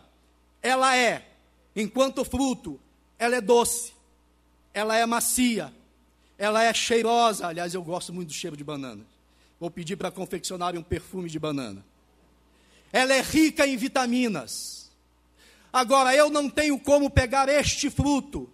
ela 0.61 0.95
é, 0.95 1.27
enquanto 1.75 2.23
fruto, 2.23 2.79
ela 3.17 3.35
é 3.35 3.41
doce, 3.41 3.93
ela 4.73 4.97
é 4.97 5.05
macia, 5.05 5.73
ela 6.37 6.63
é 6.63 6.73
cheirosa. 6.73 7.47
Aliás, 7.47 7.73
eu 7.73 7.83
gosto 7.83 8.13
muito 8.13 8.29
do 8.29 8.33
cheiro 8.33 8.57
de 8.57 8.63
banana. 8.63 9.05
Vou 9.59 9.69
pedir 9.69 9.95
para 9.95 10.11
confeccionar 10.11 10.75
um 10.75 10.83
perfume 10.83 11.29
de 11.29 11.37
banana. 11.37 11.85
Ela 12.91 13.13
é 13.13 13.21
rica 13.21 13.65
em 13.65 13.77
vitaminas. 13.77 14.91
Agora, 15.71 16.15
eu 16.15 16.29
não 16.29 16.49
tenho 16.49 16.77
como 16.79 17.09
pegar 17.09 17.47
este 17.47 17.89
fruto 17.89 18.49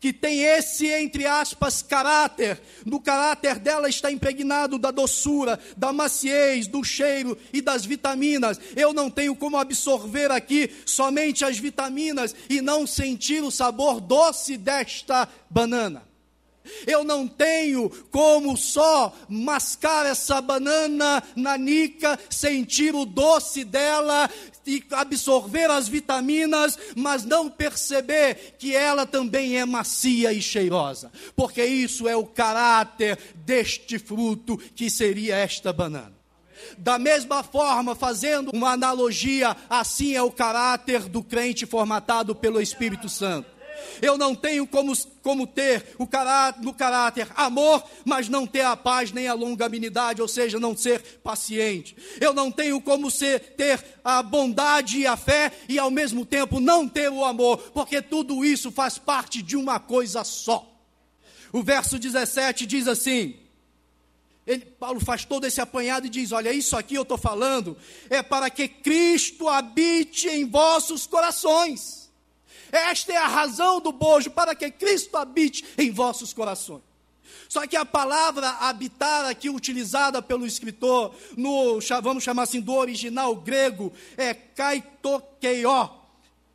que 0.00 0.12
tem 0.12 0.42
esse, 0.42 0.86
entre 0.86 1.26
aspas, 1.26 1.82
caráter. 1.82 2.60
No 2.84 3.00
caráter 3.00 3.58
dela 3.58 3.88
está 3.88 4.10
impregnado 4.10 4.78
da 4.78 4.90
doçura, 4.90 5.58
da 5.76 5.92
maciez, 5.92 6.66
do 6.66 6.84
cheiro 6.84 7.36
e 7.52 7.60
das 7.60 7.84
vitaminas. 7.84 8.60
Eu 8.74 8.92
não 8.92 9.10
tenho 9.10 9.34
como 9.34 9.56
absorver 9.56 10.30
aqui 10.30 10.70
somente 10.84 11.44
as 11.44 11.58
vitaminas 11.58 12.34
e 12.48 12.60
não 12.60 12.86
sentir 12.86 13.42
o 13.42 13.50
sabor 13.50 14.00
doce 14.00 14.56
desta 14.56 15.28
banana. 15.50 16.15
Eu 16.86 17.04
não 17.04 17.26
tenho 17.26 17.90
como 18.10 18.56
só 18.56 19.14
mascar 19.28 20.06
essa 20.06 20.40
banana 20.40 21.22
nanica, 21.34 22.18
sentir 22.30 22.94
o 22.94 23.04
doce 23.04 23.64
dela 23.64 24.30
e 24.66 24.82
absorver 24.90 25.70
as 25.70 25.88
vitaminas, 25.88 26.78
mas 26.96 27.24
não 27.24 27.48
perceber 27.48 28.56
que 28.58 28.74
ela 28.74 29.06
também 29.06 29.58
é 29.58 29.64
macia 29.64 30.32
e 30.32 30.42
cheirosa, 30.42 31.12
porque 31.34 31.64
isso 31.64 32.08
é 32.08 32.16
o 32.16 32.26
caráter 32.26 33.18
deste 33.34 33.98
fruto 33.98 34.58
que 34.74 34.90
seria 34.90 35.36
esta 35.36 35.72
banana. 35.72 36.16
Da 36.78 36.98
mesma 36.98 37.42
forma, 37.42 37.94
fazendo 37.94 38.50
uma 38.52 38.72
analogia, 38.72 39.56
assim 39.68 40.14
é 40.14 40.22
o 40.22 40.30
caráter 40.30 41.02
do 41.02 41.22
crente 41.22 41.64
formatado 41.64 42.34
pelo 42.34 42.60
Espírito 42.60 43.08
Santo. 43.08 43.55
Eu 44.00 44.16
não 44.16 44.34
tenho 44.34 44.66
como, 44.66 44.92
como 45.22 45.46
ter 45.46 45.94
o 45.98 46.06
caráter, 46.06 46.62
no 46.62 46.72
caráter 46.72 47.28
amor, 47.34 47.82
mas 48.04 48.28
não 48.28 48.46
ter 48.46 48.62
a 48.62 48.76
paz 48.76 49.12
nem 49.12 49.28
a 49.28 49.34
longanimidade, 49.34 50.22
ou 50.22 50.28
seja, 50.28 50.60
não 50.60 50.76
ser 50.76 51.00
paciente. 51.22 51.96
Eu 52.20 52.32
não 52.32 52.50
tenho 52.50 52.80
como 52.80 53.10
ser, 53.10 53.40
ter 53.56 53.82
a 54.04 54.22
bondade 54.22 54.98
e 54.98 55.06
a 55.06 55.16
fé 55.16 55.52
e 55.68 55.78
ao 55.78 55.90
mesmo 55.90 56.24
tempo 56.24 56.60
não 56.60 56.88
ter 56.88 57.10
o 57.10 57.24
amor, 57.24 57.58
porque 57.72 58.00
tudo 58.02 58.44
isso 58.44 58.70
faz 58.70 58.98
parte 58.98 59.42
de 59.42 59.56
uma 59.56 59.78
coisa 59.78 60.24
só. 60.24 60.72
O 61.52 61.62
verso 61.62 61.98
17 61.98 62.66
diz 62.66 62.86
assim: 62.88 63.46
ele, 64.46 64.64
Paulo 64.64 65.00
faz 65.00 65.24
todo 65.24 65.44
esse 65.44 65.60
apanhado 65.60 66.06
e 66.06 66.10
diz: 66.10 66.30
Olha, 66.30 66.52
isso 66.52 66.76
aqui 66.76 66.94
eu 66.94 67.02
estou 67.02 67.18
falando 67.18 67.76
é 68.08 68.22
para 68.22 68.48
que 68.48 68.68
Cristo 68.68 69.48
habite 69.48 70.28
em 70.28 70.48
vossos 70.48 71.06
corações. 71.06 72.05
Esta 72.70 73.12
é 73.12 73.16
a 73.16 73.26
razão 73.26 73.80
do 73.80 73.92
bojo, 73.92 74.30
para 74.30 74.54
que 74.54 74.70
Cristo 74.70 75.16
habite 75.16 75.64
em 75.78 75.90
vossos 75.90 76.32
corações. 76.32 76.82
Só 77.48 77.66
que 77.66 77.76
a 77.76 77.84
palavra 77.84 78.48
habitar 78.60 79.24
aqui 79.24 79.48
utilizada 79.48 80.20
pelo 80.20 80.46
escritor, 80.46 81.14
no, 81.36 81.78
vamos 82.02 82.24
chamar 82.24 82.42
assim, 82.42 82.60
do 82.60 82.74
original 82.74 83.34
grego, 83.36 83.92
é 84.16 84.34
kaitokeio, 84.34 85.90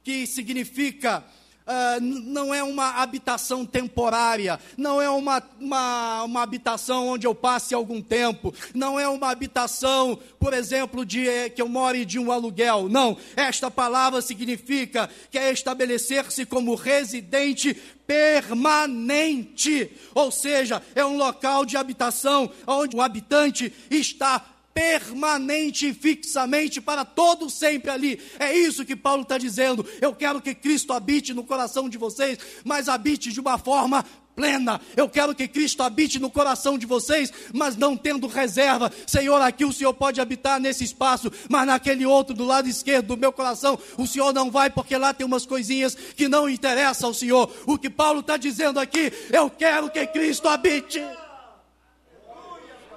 que 0.03 0.27
significa 0.27 1.23
Uh, 1.71 2.01
não 2.01 2.53
é 2.53 2.61
uma 2.61 3.01
habitação 3.01 3.65
temporária, 3.65 4.59
não 4.75 5.01
é 5.01 5.09
uma, 5.09 5.41
uma, 5.57 6.23
uma, 6.23 6.41
habitação 6.41 7.07
onde 7.07 7.25
eu 7.25 7.33
passe 7.33 7.73
algum 7.73 8.01
tempo, 8.01 8.53
não 8.73 8.99
é 8.99 9.07
uma 9.07 9.29
habitação, 9.29 10.19
por 10.37 10.53
exemplo, 10.53 11.05
de 11.05 11.29
eh, 11.29 11.49
que 11.49 11.61
eu 11.61 11.69
more 11.69 12.03
de 12.03 12.19
um 12.19 12.29
aluguel. 12.29 12.89
Não, 12.89 13.15
esta 13.37 13.71
palavra 13.71 14.21
significa 14.21 15.09
que 15.29 15.37
é 15.37 15.53
estabelecer-se 15.53 16.45
como 16.45 16.75
residente 16.75 17.73
permanente, 18.05 19.89
ou 20.13 20.29
seja, 20.29 20.81
é 20.93 21.05
um 21.05 21.15
local 21.15 21.63
de 21.63 21.77
habitação 21.77 22.51
onde 22.67 22.97
o 22.97 23.01
habitante 23.01 23.71
está 23.89 24.43
permanente 24.73 25.87
e 25.87 25.93
fixamente 25.93 26.81
para 26.81 27.03
todo 27.03 27.49
sempre 27.49 27.91
ali. 27.91 28.19
É 28.39 28.55
isso 28.55 28.85
que 28.85 28.95
Paulo 28.95 29.23
está 29.23 29.37
dizendo. 29.37 29.85
Eu 29.99 30.13
quero 30.13 30.41
que 30.41 30.55
Cristo 30.55 30.93
habite 30.93 31.33
no 31.33 31.43
coração 31.43 31.89
de 31.89 31.97
vocês, 31.97 32.37
mas 32.63 32.89
habite 32.89 33.31
de 33.31 33.39
uma 33.39 33.57
forma 33.57 34.05
plena. 34.35 34.79
Eu 34.95 35.09
quero 35.09 35.35
que 35.35 35.47
Cristo 35.47 35.83
habite 35.83 36.19
no 36.19 36.29
coração 36.29 36.77
de 36.77 36.85
vocês, 36.85 37.31
mas 37.53 37.75
não 37.75 37.97
tendo 37.97 38.27
reserva. 38.27 38.91
Senhor, 39.05 39.41
aqui 39.41 39.65
o 39.65 39.73
Senhor 39.73 39.93
pode 39.93 40.21
habitar 40.21 40.59
nesse 40.59 40.83
espaço, 40.83 41.31
mas 41.49 41.67
naquele 41.67 42.05
outro 42.05 42.33
do 42.33 42.45
lado 42.45 42.67
esquerdo 42.67 43.07
do 43.07 43.17
meu 43.17 43.31
coração, 43.31 43.77
o 43.97 44.07
Senhor 44.07 44.33
não 44.33 44.49
vai, 44.49 44.69
porque 44.69 44.97
lá 44.97 45.13
tem 45.13 45.25
umas 45.25 45.45
coisinhas 45.45 45.95
que 45.95 46.27
não 46.27 46.49
interessam 46.49 47.09
ao 47.09 47.13
Senhor. 47.13 47.51
O 47.65 47.77
que 47.77 47.89
Paulo 47.89 48.21
está 48.21 48.37
dizendo 48.37 48.79
aqui, 48.79 49.11
eu 49.31 49.49
quero 49.49 49.89
que 49.89 50.05
Cristo 50.07 50.47
habite 50.47 51.01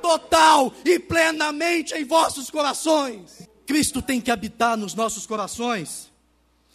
total 0.05 0.71
e 0.85 0.99
plenamente 0.99 1.95
em 1.95 2.05
vossos 2.05 2.51
corações. 2.51 3.49
Cristo 3.65 4.03
tem 4.03 4.21
que 4.21 4.31
habitar 4.31 4.77
nos 4.77 4.95
nossos 4.95 5.25
corações, 5.25 6.13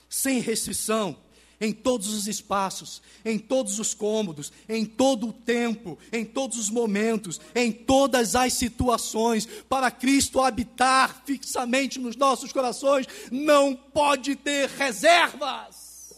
sem 0.10 0.40
restrição, 0.40 1.16
em 1.62 1.72
todos 1.72 2.12
os 2.12 2.26
espaços, 2.28 3.04
em 3.24 3.38
todos 3.38 3.78
os 3.78 3.94
cômodos, 3.94 4.52
em 4.68 4.84
todo 4.84 5.28
o 5.28 5.34
tempo, 5.34 6.00
em 6.12 6.26
todos 6.26 6.58
os 6.58 6.72
momentos, 6.72 7.40
em 7.54 7.72
todas 7.72 8.36
as 8.36 8.54
situações. 8.54 9.48
Para 9.70 9.92
Cristo 9.92 10.42
habitar 10.42 11.22
fixamente 11.24 12.00
nos 12.00 12.16
nossos 12.16 12.52
corações, 12.52 13.06
não 13.32 13.76
pode 13.76 14.36
ter 14.36 14.70
reservas. 14.70 16.16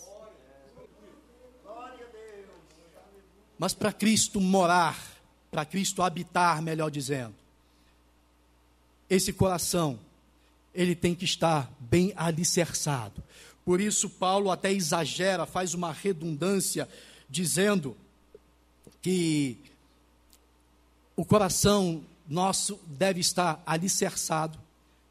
Mas 3.60 3.74
para 3.74 3.92
Cristo 3.92 4.40
morar 4.40 5.11
para 5.52 5.66
Cristo 5.66 6.02
habitar, 6.02 6.62
melhor 6.62 6.90
dizendo. 6.90 7.36
Esse 9.10 9.34
coração, 9.34 10.00
ele 10.74 10.96
tem 10.96 11.14
que 11.14 11.26
estar 11.26 11.70
bem 11.78 12.14
alicerçado. 12.16 13.22
Por 13.66 13.82
isso, 13.82 14.10
Paulo 14.10 14.50
até 14.50 14.72
exagera, 14.72 15.46
faz 15.46 15.74
uma 15.74 15.92
redundância, 15.92 16.88
dizendo 17.30 17.96
que 19.02 19.58
o 21.16 21.26
coração 21.26 22.02
nosso 22.28 22.80
deve 22.88 23.20
estar 23.20 23.62
alicerçado, 23.66 24.58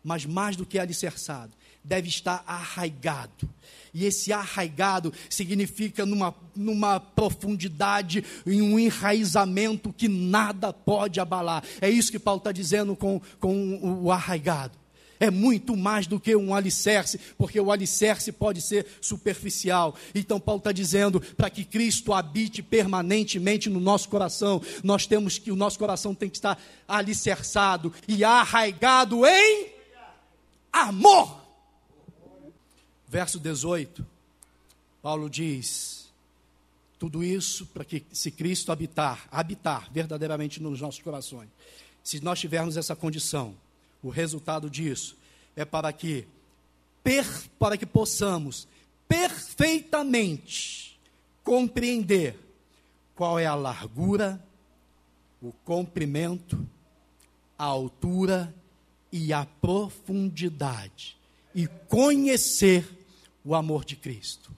mas 0.02 0.24
mais 0.24 0.56
do 0.56 0.64
que 0.64 0.78
alicerçado, 0.78 1.52
deve 1.82 2.08
estar 2.08 2.42
arraigado. 2.46 3.48
E 3.92 4.04
esse 4.04 4.32
arraigado 4.32 5.12
significa 5.28 6.06
numa, 6.06 6.34
numa 6.54 7.00
profundidade, 7.00 8.24
em 8.46 8.62
um 8.62 8.78
enraizamento 8.78 9.92
que 9.92 10.08
nada 10.08 10.72
pode 10.72 11.18
abalar. 11.18 11.64
É 11.80 11.90
isso 11.90 12.12
que 12.12 12.18
Paulo 12.18 12.38
está 12.38 12.52
dizendo 12.52 12.94
com, 12.94 13.20
com 13.40 14.00
o 14.02 14.12
arraigado. 14.12 14.78
É 15.18 15.30
muito 15.30 15.76
mais 15.76 16.06
do 16.06 16.18
que 16.18 16.34
um 16.34 16.54
alicerce, 16.54 17.20
porque 17.36 17.60
o 17.60 17.70
alicerce 17.70 18.32
pode 18.32 18.62
ser 18.62 18.86
superficial. 19.02 19.94
Então, 20.14 20.40
Paulo 20.40 20.60
está 20.60 20.72
dizendo: 20.72 21.20
para 21.20 21.50
que 21.50 21.62
Cristo 21.62 22.14
habite 22.14 22.62
permanentemente 22.62 23.68
no 23.68 23.80
nosso 23.80 24.08
coração, 24.08 24.62
nós 24.82 25.06
temos 25.06 25.36
que, 25.36 25.52
o 25.52 25.56
nosso 25.56 25.78
coração 25.78 26.14
tem 26.14 26.30
que 26.30 26.38
estar 26.38 26.58
alicerçado 26.88 27.92
e 28.08 28.24
arraigado 28.24 29.26
em 29.26 29.66
amor. 30.72 31.39
Verso 33.10 33.40
18, 33.40 34.06
Paulo 35.02 35.28
diz: 35.28 36.08
tudo 36.96 37.24
isso 37.24 37.66
para 37.66 37.84
que, 37.84 38.04
se 38.12 38.30
Cristo 38.30 38.70
habitar, 38.70 39.26
habitar 39.32 39.90
verdadeiramente 39.92 40.62
nos 40.62 40.80
nossos 40.80 41.02
corações, 41.02 41.48
se 42.04 42.22
nós 42.22 42.38
tivermos 42.38 42.76
essa 42.76 42.94
condição, 42.94 43.56
o 44.00 44.10
resultado 44.10 44.70
disso 44.70 45.16
é 45.56 45.64
para 45.64 45.92
que, 45.92 46.24
per, 47.02 47.26
para 47.58 47.76
que 47.76 47.84
possamos 47.84 48.68
perfeitamente 49.08 50.96
compreender 51.42 52.38
qual 53.16 53.40
é 53.40 53.46
a 53.46 53.56
largura, 53.56 54.40
o 55.42 55.52
comprimento, 55.64 56.64
a 57.58 57.64
altura 57.64 58.54
e 59.10 59.32
a 59.32 59.44
profundidade, 59.44 61.16
e 61.52 61.66
conhecer 61.88 62.99
o 63.44 63.54
amor 63.54 63.84
de 63.84 63.96
Cristo. 63.96 64.50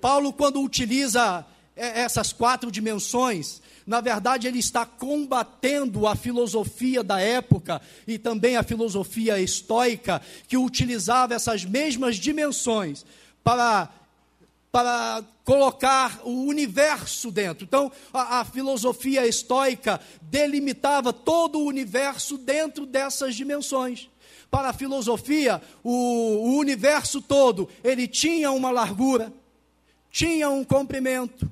Paulo, 0.00 0.32
quando 0.32 0.60
utiliza 0.60 1.46
é, 1.76 2.00
essas 2.00 2.32
quatro 2.32 2.70
dimensões, 2.70 3.62
na 3.86 4.00
verdade, 4.00 4.46
ele 4.46 4.58
está 4.58 4.86
combatendo 4.86 6.06
a 6.06 6.14
filosofia 6.14 7.02
da 7.02 7.20
época 7.20 7.80
e 8.06 8.18
também 8.18 8.56
a 8.56 8.62
filosofia 8.62 9.40
estoica, 9.40 10.22
que 10.46 10.56
utilizava 10.56 11.34
essas 11.34 11.64
mesmas 11.64 12.16
dimensões 12.16 13.04
para, 13.42 13.88
para 14.70 15.24
colocar 15.44 16.20
o 16.24 16.44
universo 16.44 17.30
dentro. 17.30 17.64
Então, 17.64 17.90
a, 18.12 18.40
a 18.40 18.44
filosofia 18.44 19.26
estoica 19.26 20.00
delimitava 20.20 21.12
todo 21.12 21.58
o 21.58 21.66
universo 21.66 22.38
dentro 22.38 22.86
dessas 22.86 23.34
dimensões 23.34 24.11
para 24.52 24.68
a 24.68 24.72
filosofia, 24.74 25.62
o, 25.82 25.90
o 25.90 26.58
universo 26.58 27.22
todo, 27.22 27.70
ele 27.82 28.06
tinha 28.06 28.52
uma 28.52 28.70
largura, 28.70 29.32
tinha 30.10 30.50
um 30.50 30.62
comprimento, 30.62 31.50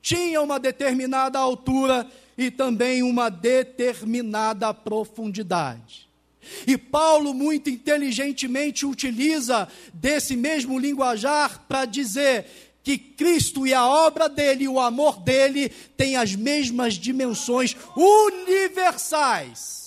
tinha 0.00 0.40
uma 0.40 0.60
determinada 0.60 1.40
altura 1.40 2.08
e 2.38 2.48
também 2.48 3.02
uma 3.02 3.28
determinada 3.28 4.72
profundidade. 4.72 6.08
E 6.64 6.78
Paulo, 6.78 7.34
muito 7.34 7.68
inteligentemente, 7.68 8.86
utiliza 8.86 9.66
desse 9.92 10.36
mesmo 10.36 10.78
linguajar 10.78 11.64
para 11.66 11.84
dizer 11.84 12.46
que 12.84 12.96
Cristo 12.96 13.66
e 13.66 13.74
a 13.74 13.84
obra 13.84 14.28
dele, 14.28 14.68
o 14.68 14.78
amor 14.78 15.18
dele, 15.18 15.68
têm 15.96 16.14
as 16.14 16.36
mesmas 16.36 16.94
dimensões 16.94 17.74
universais. 17.96 19.85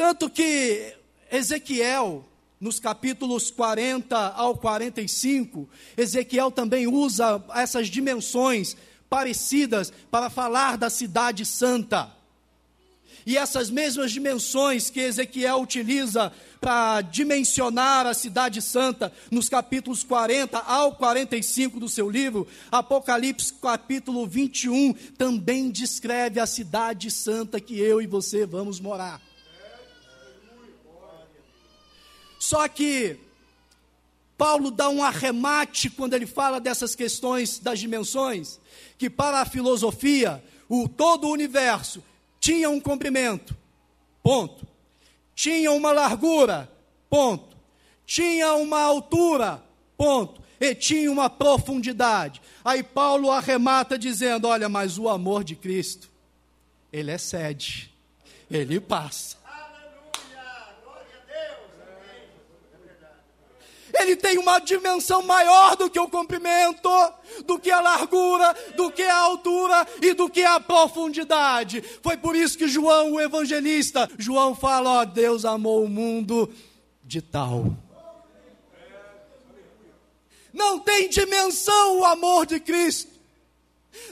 Tanto 0.00 0.30
que 0.30 0.94
Ezequiel, 1.30 2.24
nos 2.58 2.80
capítulos 2.80 3.50
40 3.50 4.16
ao 4.16 4.56
45, 4.56 5.68
Ezequiel 5.94 6.50
também 6.50 6.86
usa 6.86 7.44
essas 7.54 7.88
dimensões 7.88 8.78
parecidas 9.10 9.92
para 10.10 10.30
falar 10.30 10.78
da 10.78 10.88
cidade 10.88 11.44
santa. 11.44 12.10
E 13.26 13.36
essas 13.36 13.68
mesmas 13.68 14.10
dimensões 14.10 14.88
que 14.88 15.00
Ezequiel 15.00 15.60
utiliza 15.60 16.32
para 16.62 17.02
dimensionar 17.02 18.06
a 18.06 18.14
cidade 18.14 18.62
santa, 18.62 19.12
nos 19.30 19.50
capítulos 19.50 20.02
40 20.02 20.60
ao 20.60 20.94
45 20.94 21.78
do 21.78 21.90
seu 21.90 22.08
livro, 22.08 22.48
Apocalipse 22.72 23.52
capítulo 23.52 24.26
21 24.26 24.94
também 25.18 25.70
descreve 25.70 26.40
a 26.40 26.46
cidade 26.46 27.10
santa 27.10 27.60
que 27.60 27.78
eu 27.78 28.00
e 28.00 28.06
você 28.06 28.46
vamos 28.46 28.80
morar. 28.80 29.20
Só 32.50 32.66
que 32.66 33.16
Paulo 34.36 34.72
dá 34.72 34.88
um 34.88 35.04
arremate 35.04 35.88
quando 35.88 36.14
ele 36.14 36.26
fala 36.26 36.58
dessas 36.60 36.96
questões 36.96 37.60
das 37.60 37.78
dimensões, 37.78 38.58
que 38.98 39.08
para 39.08 39.40
a 39.40 39.44
filosofia, 39.44 40.42
o 40.68 40.88
todo 40.88 41.28
o 41.28 41.30
universo 41.30 42.02
tinha 42.40 42.68
um 42.68 42.80
comprimento, 42.80 43.56
ponto. 44.20 44.66
Tinha 45.32 45.70
uma 45.70 45.92
largura, 45.92 46.68
ponto. 47.08 47.56
Tinha 48.04 48.54
uma 48.54 48.80
altura, 48.80 49.62
ponto. 49.96 50.42
e 50.58 50.74
tinha 50.74 51.12
uma 51.12 51.30
profundidade. 51.30 52.42
Aí 52.64 52.82
Paulo 52.82 53.30
arremata 53.30 53.96
dizendo: 53.96 54.48
Olha, 54.48 54.68
mas 54.68 54.98
o 54.98 55.08
amor 55.08 55.44
de 55.44 55.54
Cristo, 55.54 56.10
ele 56.92 57.12
excede, 57.12 57.94
ele 58.50 58.80
passa. 58.80 59.39
Ele 64.00 64.16
tem 64.16 64.38
uma 64.38 64.58
dimensão 64.58 65.22
maior 65.22 65.76
do 65.76 65.90
que 65.90 66.00
o 66.00 66.08
comprimento, 66.08 66.88
do 67.44 67.58
que 67.58 67.70
a 67.70 67.80
largura, 67.80 68.56
do 68.74 68.90
que 68.90 69.02
a 69.02 69.16
altura 69.16 69.86
e 70.00 70.14
do 70.14 70.28
que 70.28 70.42
a 70.42 70.58
profundidade. 70.58 71.82
Foi 72.02 72.16
por 72.16 72.34
isso 72.34 72.56
que 72.56 72.66
João, 72.66 73.12
o 73.12 73.20
evangelista, 73.20 74.08
João 74.18 74.54
fala: 74.54 75.00
ó, 75.00 75.04
Deus 75.04 75.44
amou 75.44 75.84
o 75.84 75.88
mundo 75.88 76.50
de 77.04 77.20
tal. 77.20 77.76
Não 80.52 80.78
tem 80.78 81.08
dimensão 81.08 82.00
o 82.00 82.04
amor 82.04 82.46
de 82.46 82.58
Cristo. 82.58 83.10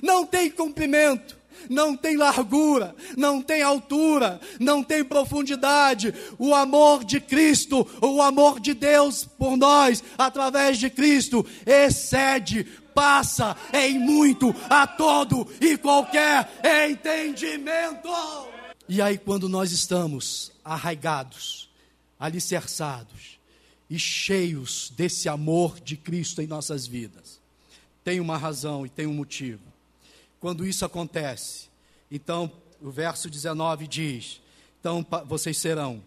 Não 0.02 0.26
tem 0.26 0.50
comprimento 0.50 1.37
não 1.68 1.96
tem 1.96 2.16
largura, 2.16 2.94
não 3.16 3.40
tem 3.40 3.62
altura, 3.62 4.40
não 4.58 4.82
tem 4.82 5.04
profundidade. 5.04 6.14
O 6.38 6.54
amor 6.54 7.04
de 7.04 7.20
Cristo, 7.20 7.86
o 8.00 8.20
amor 8.22 8.60
de 8.60 8.74
Deus 8.74 9.24
por 9.24 9.56
nós, 9.56 10.02
através 10.16 10.78
de 10.78 10.90
Cristo, 10.90 11.44
excede, 11.66 12.64
passa 12.94 13.56
em 13.72 13.98
muito 13.98 14.54
a 14.68 14.86
todo 14.86 15.46
e 15.60 15.76
qualquer 15.76 16.48
entendimento. 16.90 18.08
E 18.88 19.02
aí, 19.02 19.18
quando 19.18 19.48
nós 19.48 19.70
estamos 19.70 20.50
arraigados, 20.64 21.68
alicerçados 22.18 23.38
e 23.88 23.98
cheios 23.98 24.92
desse 24.96 25.28
amor 25.28 25.78
de 25.80 25.96
Cristo 25.96 26.42
em 26.42 26.46
nossas 26.46 26.86
vidas, 26.86 27.38
tem 28.02 28.20
uma 28.20 28.36
razão 28.38 28.86
e 28.86 28.88
tem 28.88 29.06
um 29.06 29.14
motivo 29.14 29.67
quando 30.40 30.66
isso 30.66 30.84
acontece. 30.84 31.68
Então, 32.10 32.50
o 32.80 32.90
verso 32.90 33.28
19 33.28 33.86
diz: 33.86 34.40
Então 34.80 35.04
vocês 35.26 35.58
serão 35.58 36.02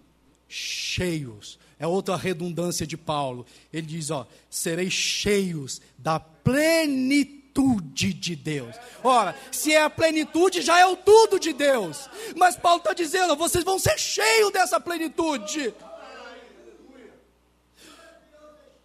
cheios. 0.47 1.59
É 1.79 1.87
outra 1.87 2.15
redundância 2.15 2.85
de 2.85 2.97
Paulo. 2.97 3.45
Ele 3.71 3.87
diz: 3.87 4.09
Ó, 4.11 4.27
sereis 4.49 4.93
cheios 4.93 5.81
da 5.97 6.19
plenitude 6.19 8.13
de 8.13 8.35
Deus. 8.35 8.75
Ora, 9.03 9.35
se 9.51 9.73
é 9.73 9.83
a 9.83 9.89
plenitude, 9.89 10.61
já 10.61 10.79
é 10.79 10.85
o 10.85 10.95
tudo 10.95 11.39
de 11.39 11.53
Deus. 11.53 12.09
Mas 12.35 12.55
Paulo 12.55 12.79
está 12.79 12.93
dizendo: 12.93 13.35
vocês 13.35 13.63
vão 13.63 13.79
ser 13.79 13.97
cheios 13.97 14.51
dessa 14.51 14.79
plenitude. 14.79 15.73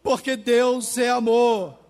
Porque 0.03 0.37
Deus 0.37 0.97
é 0.99 1.11
amor. 1.11 1.86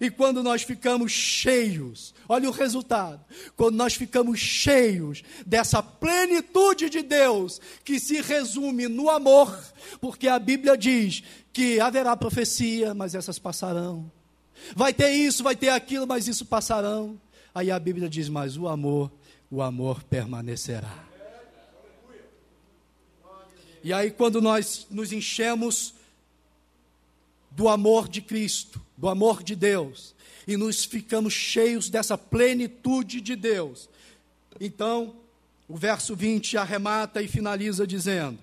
E 0.00 0.10
quando 0.10 0.42
nós 0.42 0.62
ficamos 0.62 1.12
cheios, 1.12 2.14
olha 2.28 2.48
o 2.48 2.52
resultado. 2.52 3.24
Quando 3.56 3.76
nós 3.76 3.94
ficamos 3.94 4.38
cheios 4.38 5.22
dessa 5.44 5.82
plenitude 5.82 6.88
de 6.88 7.02
Deus, 7.02 7.60
que 7.84 7.98
se 7.98 8.20
resume 8.20 8.88
no 8.88 9.10
amor, 9.10 9.58
porque 10.00 10.28
a 10.28 10.38
Bíblia 10.38 10.76
diz 10.76 11.22
que 11.52 11.80
haverá 11.80 12.16
profecia, 12.16 12.94
mas 12.94 13.14
essas 13.14 13.38
passarão. 13.38 14.10
Vai 14.74 14.92
ter 14.92 15.10
isso, 15.10 15.42
vai 15.42 15.56
ter 15.56 15.70
aquilo, 15.70 16.06
mas 16.06 16.28
isso 16.28 16.44
passarão. 16.44 17.20
Aí 17.54 17.70
a 17.70 17.78
Bíblia 17.78 18.08
diz: 18.08 18.28
mas 18.28 18.56
o 18.56 18.68
amor, 18.68 19.10
o 19.50 19.62
amor 19.62 20.02
permanecerá. 20.04 21.06
E 23.82 23.92
aí, 23.92 24.10
quando 24.10 24.42
nós 24.42 24.86
nos 24.90 25.12
enchemos 25.12 25.94
do 27.58 27.68
amor 27.68 28.08
de 28.08 28.22
Cristo, 28.22 28.80
do 28.96 29.08
amor 29.08 29.42
de 29.42 29.56
Deus, 29.56 30.14
e 30.46 30.56
nos 30.56 30.84
ficamos 30.84 31.32
cheios 31.32 31.90
dessa 31.90 32.16
plenitude 32.16 33.20
de 33.20 33.34
Deus. 33.34 33.88
Então, 34.60 35.16
o 35.68 35.76
verso 35.76 36.14
20 36.14 36.56
arremata 36.56 37.20
e 37.20 37.26
finaliza 37.26 37.84
dizendo 37.84 38.38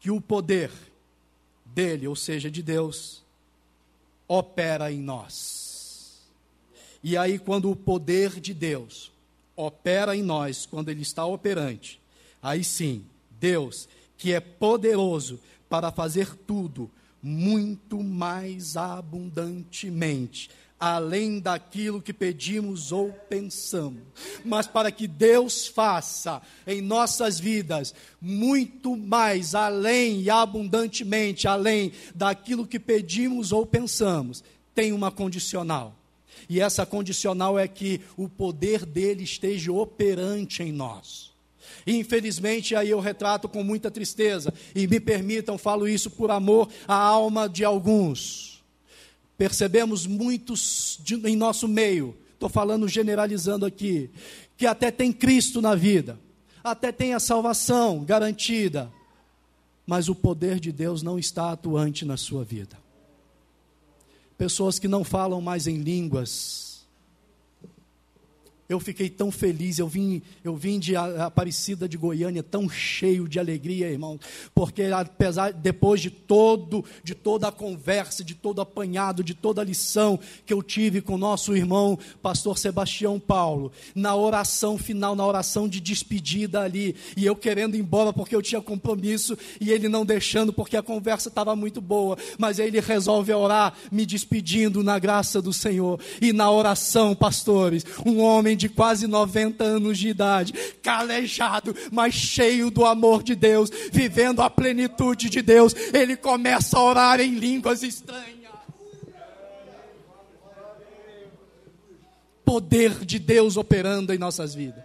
que 0.00 0.10
o 0.10 0.18
poder 0.18 0.70
dele, 1.62 2.08
ou 2.08 2.16
seja, 2.16 2.50
de 2.50 2.62
Deus, 2.62 3.22
opera 4.26 4.90
em 4.90 4.98
nós. 4.98 6.22
E 7.04 7.18
aí, 7.18 7.38
quando 7.38 7.70
o 7.70 7.76
poder 7.76 8.40
de 8.40 8.54
Deus 8.54 9.12
opera 9.54 10.16
em 10.16 10.22
nós, 10.22 10.64
quando 10.64 10.88
ele 10.88 11.02
está 11.02 11.26
operante, 11.26 12.00
aí 12.42 12.64
sim, 12.64 13.04
Deus, 13.38 13.86
que 14.16 14.32
é 14.32 14.40
poderoso 14.40 15.38
para 15.68 15.90
fazer 15.90 16.34
tudo 16.34 16.90
muito 17.22 18.02
mais 18.02 18.76
abundantemente, 18.76 20.50
além 20.78 21.40
daquilo 21.40 22.00
que 22.00 22.12
pedimos 22.12 22.92
ou 22.92 23.12
pensamos. 23.12 24.02
Mas 24.44 24.66
para 24.66 24.92
que 24.92 25.08
Deus 25.08 25.66
faça 25.66 26.40
em 26.66 26.80
nossas 26.80 27.40
vidas 27.40 27.94
muito 28.20 28.96
mais, 28.96 29.54
além 29.54 30.22
e 30.22 30.30
abundantemente, 30.30 31.48
além 31.48 31.92
daquilo 32.14 32.66
que 32.66 32.78
pedimos 32.78 33.50
ou 33.50 33.66
pensamos, 33.66 34.44
tem 34.74 34.92
uma 34.92 35.10
condicional. 35.10 35.94
E 36.48 36.60
essa 36.60 36.86
condicional 36.86 37.58
é 37.58 37.66
que 37.66 38.00
o 38.16 38.28
poder 38.28 38.86
dele 38.86 39.24
esteja 39.24 39.72
operante 39.72 40.62
em 40.62 40.70
nós. 40.70 41.32
Infelizmente, 41.86 42.74
aí 42.74 42.90
eu 42.90 43.00
retrato 43.00 43.48
com 43.48 43.62
muita 43.62 43.90
tristeza, 43.90 44.52
e 44.74 44.86
me 44.86 45.00
permitam, 45.00 45.56
falo 45.56 45.88
isso 45.88 46.10
por 46.10 46.30
amor 46.30 46.68
à 46.86 46.94
alma 46.94 47.48
de 47.48 47.64
alguns. 47.64 48.62
Percebemos 49.36 50.06
muitos 50.06 50.98
de, 51.02 51.14
em 51.26 51.36
nosso 51.36 51.68
meio, 51.68 52.16
estou 52.34 52.48
falando 52.48 52.88
generalizando 52.88 53.64
aqui, 53.64 54.10
que 54.56 54.66
até 54.66 54.90
tem 54.90 55.12
Cristo 55.12 55.62
na 55.62 55.74
vida, 55.74 56.18
até 56.62 56.90
tem 56.90 57.14
a 57.14 57.20
salvação 57.20 58.04
garantida, 58.04 58.92
mas 59.86 60.08
o 60.08 60.14
poder 60.14 60.60
de 60.60 60.70
Deus 60.70 61.02
não 61.02 61.18
está 61.18 61.52
atuante 61.52 62.04
na 62.04 62.16
sua 62.16 62.44
vida. 62.44 62.76
Pessoas 64.36 64.78
que 64.78 64.86
não 64.86 65.02
falam 65.02 65.40
mais 65.40 65.66
em 65.66 65.78
línguas, 65.78 66.67
eu 68.68 68.78
fiquei 68.78 69.08
tão 69.08 69.30
feliz, 69.30 69.78
eu 69.78 69.88
vim, 69.88 70.20
eu 70.44 70.54
vim 70.54 70.78
de 70.78 70.94
Aparecida 70.94 71.88
de 71.88 71.96
Goiânia 71.96 72.42
tão 72.42 72.68
cheio 72.68 73.26
de 73.26 73.38
alegria, 73.38 73.90
irmão, 73.90 74.20
porque 74.54 74.82
apesar 74.82 75.54
depois 75.54 76.02
de 76.02 76.10
todo, 76.10 76.84
de 77.02 77.14
toda 77.14 77.48
a 77.48 77.52
conversa, 77.52 78.22
de 78.22 78.34
todo 78.34 78.60
apanhado, 78.60 79.24
de 79.24 79.32
toda 79.32 79.62
a 79.62 79.64
lição 79.64 80.20
que 80.44 80.52
eu 80.52 80.62
tive 80.62 81.00
com 81.00 81.16
nosso 81.16 81.56
irmão 81.56 81.98
pastor 82.20 82.58
Sebastião 82.58 83.18
Paulo, 83.18 83.72
na 83.94 84.14
oração 84.14 84.76
final, 84.76 85.16
na 85.16 85.26
oração 85.26 85.66
de 85.66 85.80
despedida 85.80 86.60
ali, 86.60 86.94
e 87.16 87.24
eu 87.24 87.34
querendo 87.34 87.74
ir 87.74 87.80
embora 87.80 88.12
porque 88.12 88.36
eu 88.36 88.42
tinha 88.42 88.60
compromisso 88.60 89.38
e 89.58 89.70
ele 89.70 89.88
não 89.88 90.04
deixando 90.04 90.52
porque 90.52 90.76
a 90.76 90.82
conversa 90.82 91.30
estava 91.30 91.56
muito 91.56 91.80
boa, 91.80 92.18
mas 92.36 92.60
aí 92.60 92.66
ele 92.66 92.80
resolve 92.80 93.32
orar 93.32 93.72
me 93.90 94.04
despedindo 94.04 94.82
na 94.82 94.98
graça 94.98 95.40
do 95.40 95.54
Senhor. 95.54 95.98
E 96.20 96.34
na 96.34 96.50
oração, 96.50 97.14
pastores, 97.14 97.84
um 98.04 98.20
homem 98.20 98.57
de 98.58 98.68
quase 98.68 99.06
90 99.06 99.64
anos 99.64 99.98
de 99.98 100.08
idade, 100.08 100.52
calejado, 100.82 101.74
mas 101.90 102.12
cheio 102.12 102.70
do 102.70 102.84
amor 102.84 103.22
de 103.22 103.34
Deus, 103.34 103.70
vivendo 103.90 104.42
a 104.42 104.50
plenitude 104.50 105.30
de 105.30 105.40
Deus, 105.40 105.74
ele 105.94 106.16
começa 106.16 106.76
a 106.76 106.82
orar 106.82 107.20
em 107.20 107.38
línguas 107.38 107.82
estranhas. 107.82 108.36
Poder 112.44 113.04
de 113.04 113.18
Deus 113.18 113.56
operando 113.56 114.12
em 114.12 114.18
nossas 114.18 114.54
vidas. 114.54 114.82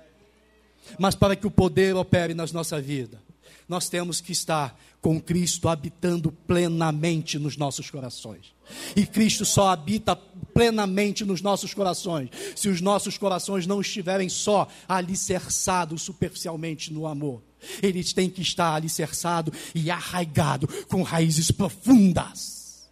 Mas 1.00 1.16
para 1.16 1.36
que 1.36 1.48
o 1.48 1.52
poder 1.52 1.96
opere 1.96 2.34
nas 2.34 2.52
nossas 2.52 2.86
vidas, 2.86 3.20
nós 3.67 3.89
temos 3.89 4.21
que 4.21 4.32
estar 4.32 4.78
com 5.02 5.19
Cristo 5.19 5.67
habitando 5.67 6.32
plenamente 6.32 7.38
nos 7.38 7.58
nossos 7.58 7.89
corações. 7.89 8.54
E 8.95 9.06
Cristo 9.06 9.45
só 9.45 9.69
habita 9.69 10.15
plenamente 10.15 11.26
nos 11.26 11.41
nossos 11.41 11.73
corações 11.73 12.30
se 12.56 12.69
os 12.69 12.80
nossos 12.80 13.17
corações 13.17 13.67
não 13.67 13.82
estiverem 13.82 14.30
só 14.30 14.67
alicerçados 14.88 16.01
superficialmente 16.01 16.93
no 16.93 17.05
amor. 17.05 17.41
Eles 17.82 18.14
têm 18.14 18.30
que 18.30 18.41
estar 18.41 18.74
alicerçados 18.74 19.57
e 19.74 19.89
arraigados 19.91 20.86
com 20.86 21.01
raízes 21.01 21.51
profundas. 21.51 22.89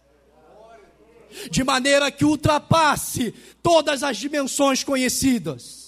De 1.50 1.64
maneira 1.64 2.10
que 2.10 2.24
ultrapasse 2.24 3.34
todas 3.62 4.02
as 4.02 4.18
dimensões 4.18 4.84
conhecidas: 4.84 5.81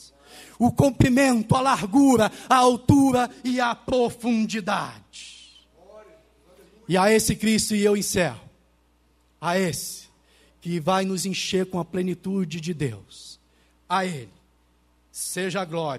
o 0.65 0.73
comprimento, 0.73 1.55
a 1.55 1.61
largura, 1.61 2.31
a 2.49 2.57
altura 2.57 3.31
e 3.45 3.61
a 3.61 3.75
profundidade. 3.75 5.65
E 6.89 6.97
a 6.97 7.11
esse 7.11 7.35
Cristo 7.37 7.75
e 7.75 7.83
eu 7.83 7.97
encerro 7.97 8.45
a 9.41 9.59
esse 9.59 10.09
que 10.61 10.81
vai 10.81 11.05
nos 11.05 11.27
encher 11.27 11.67
com 11.67 11.79
a 11.79 11.85
plenitude 11.85 12.61
de 12.61 12.73
Deus. 12.73 13.39
A 13.89 14.07
Ele 14.07 14.33
seja 15.13 15.61
a 15.61 15.65
glória. 15.65 15.93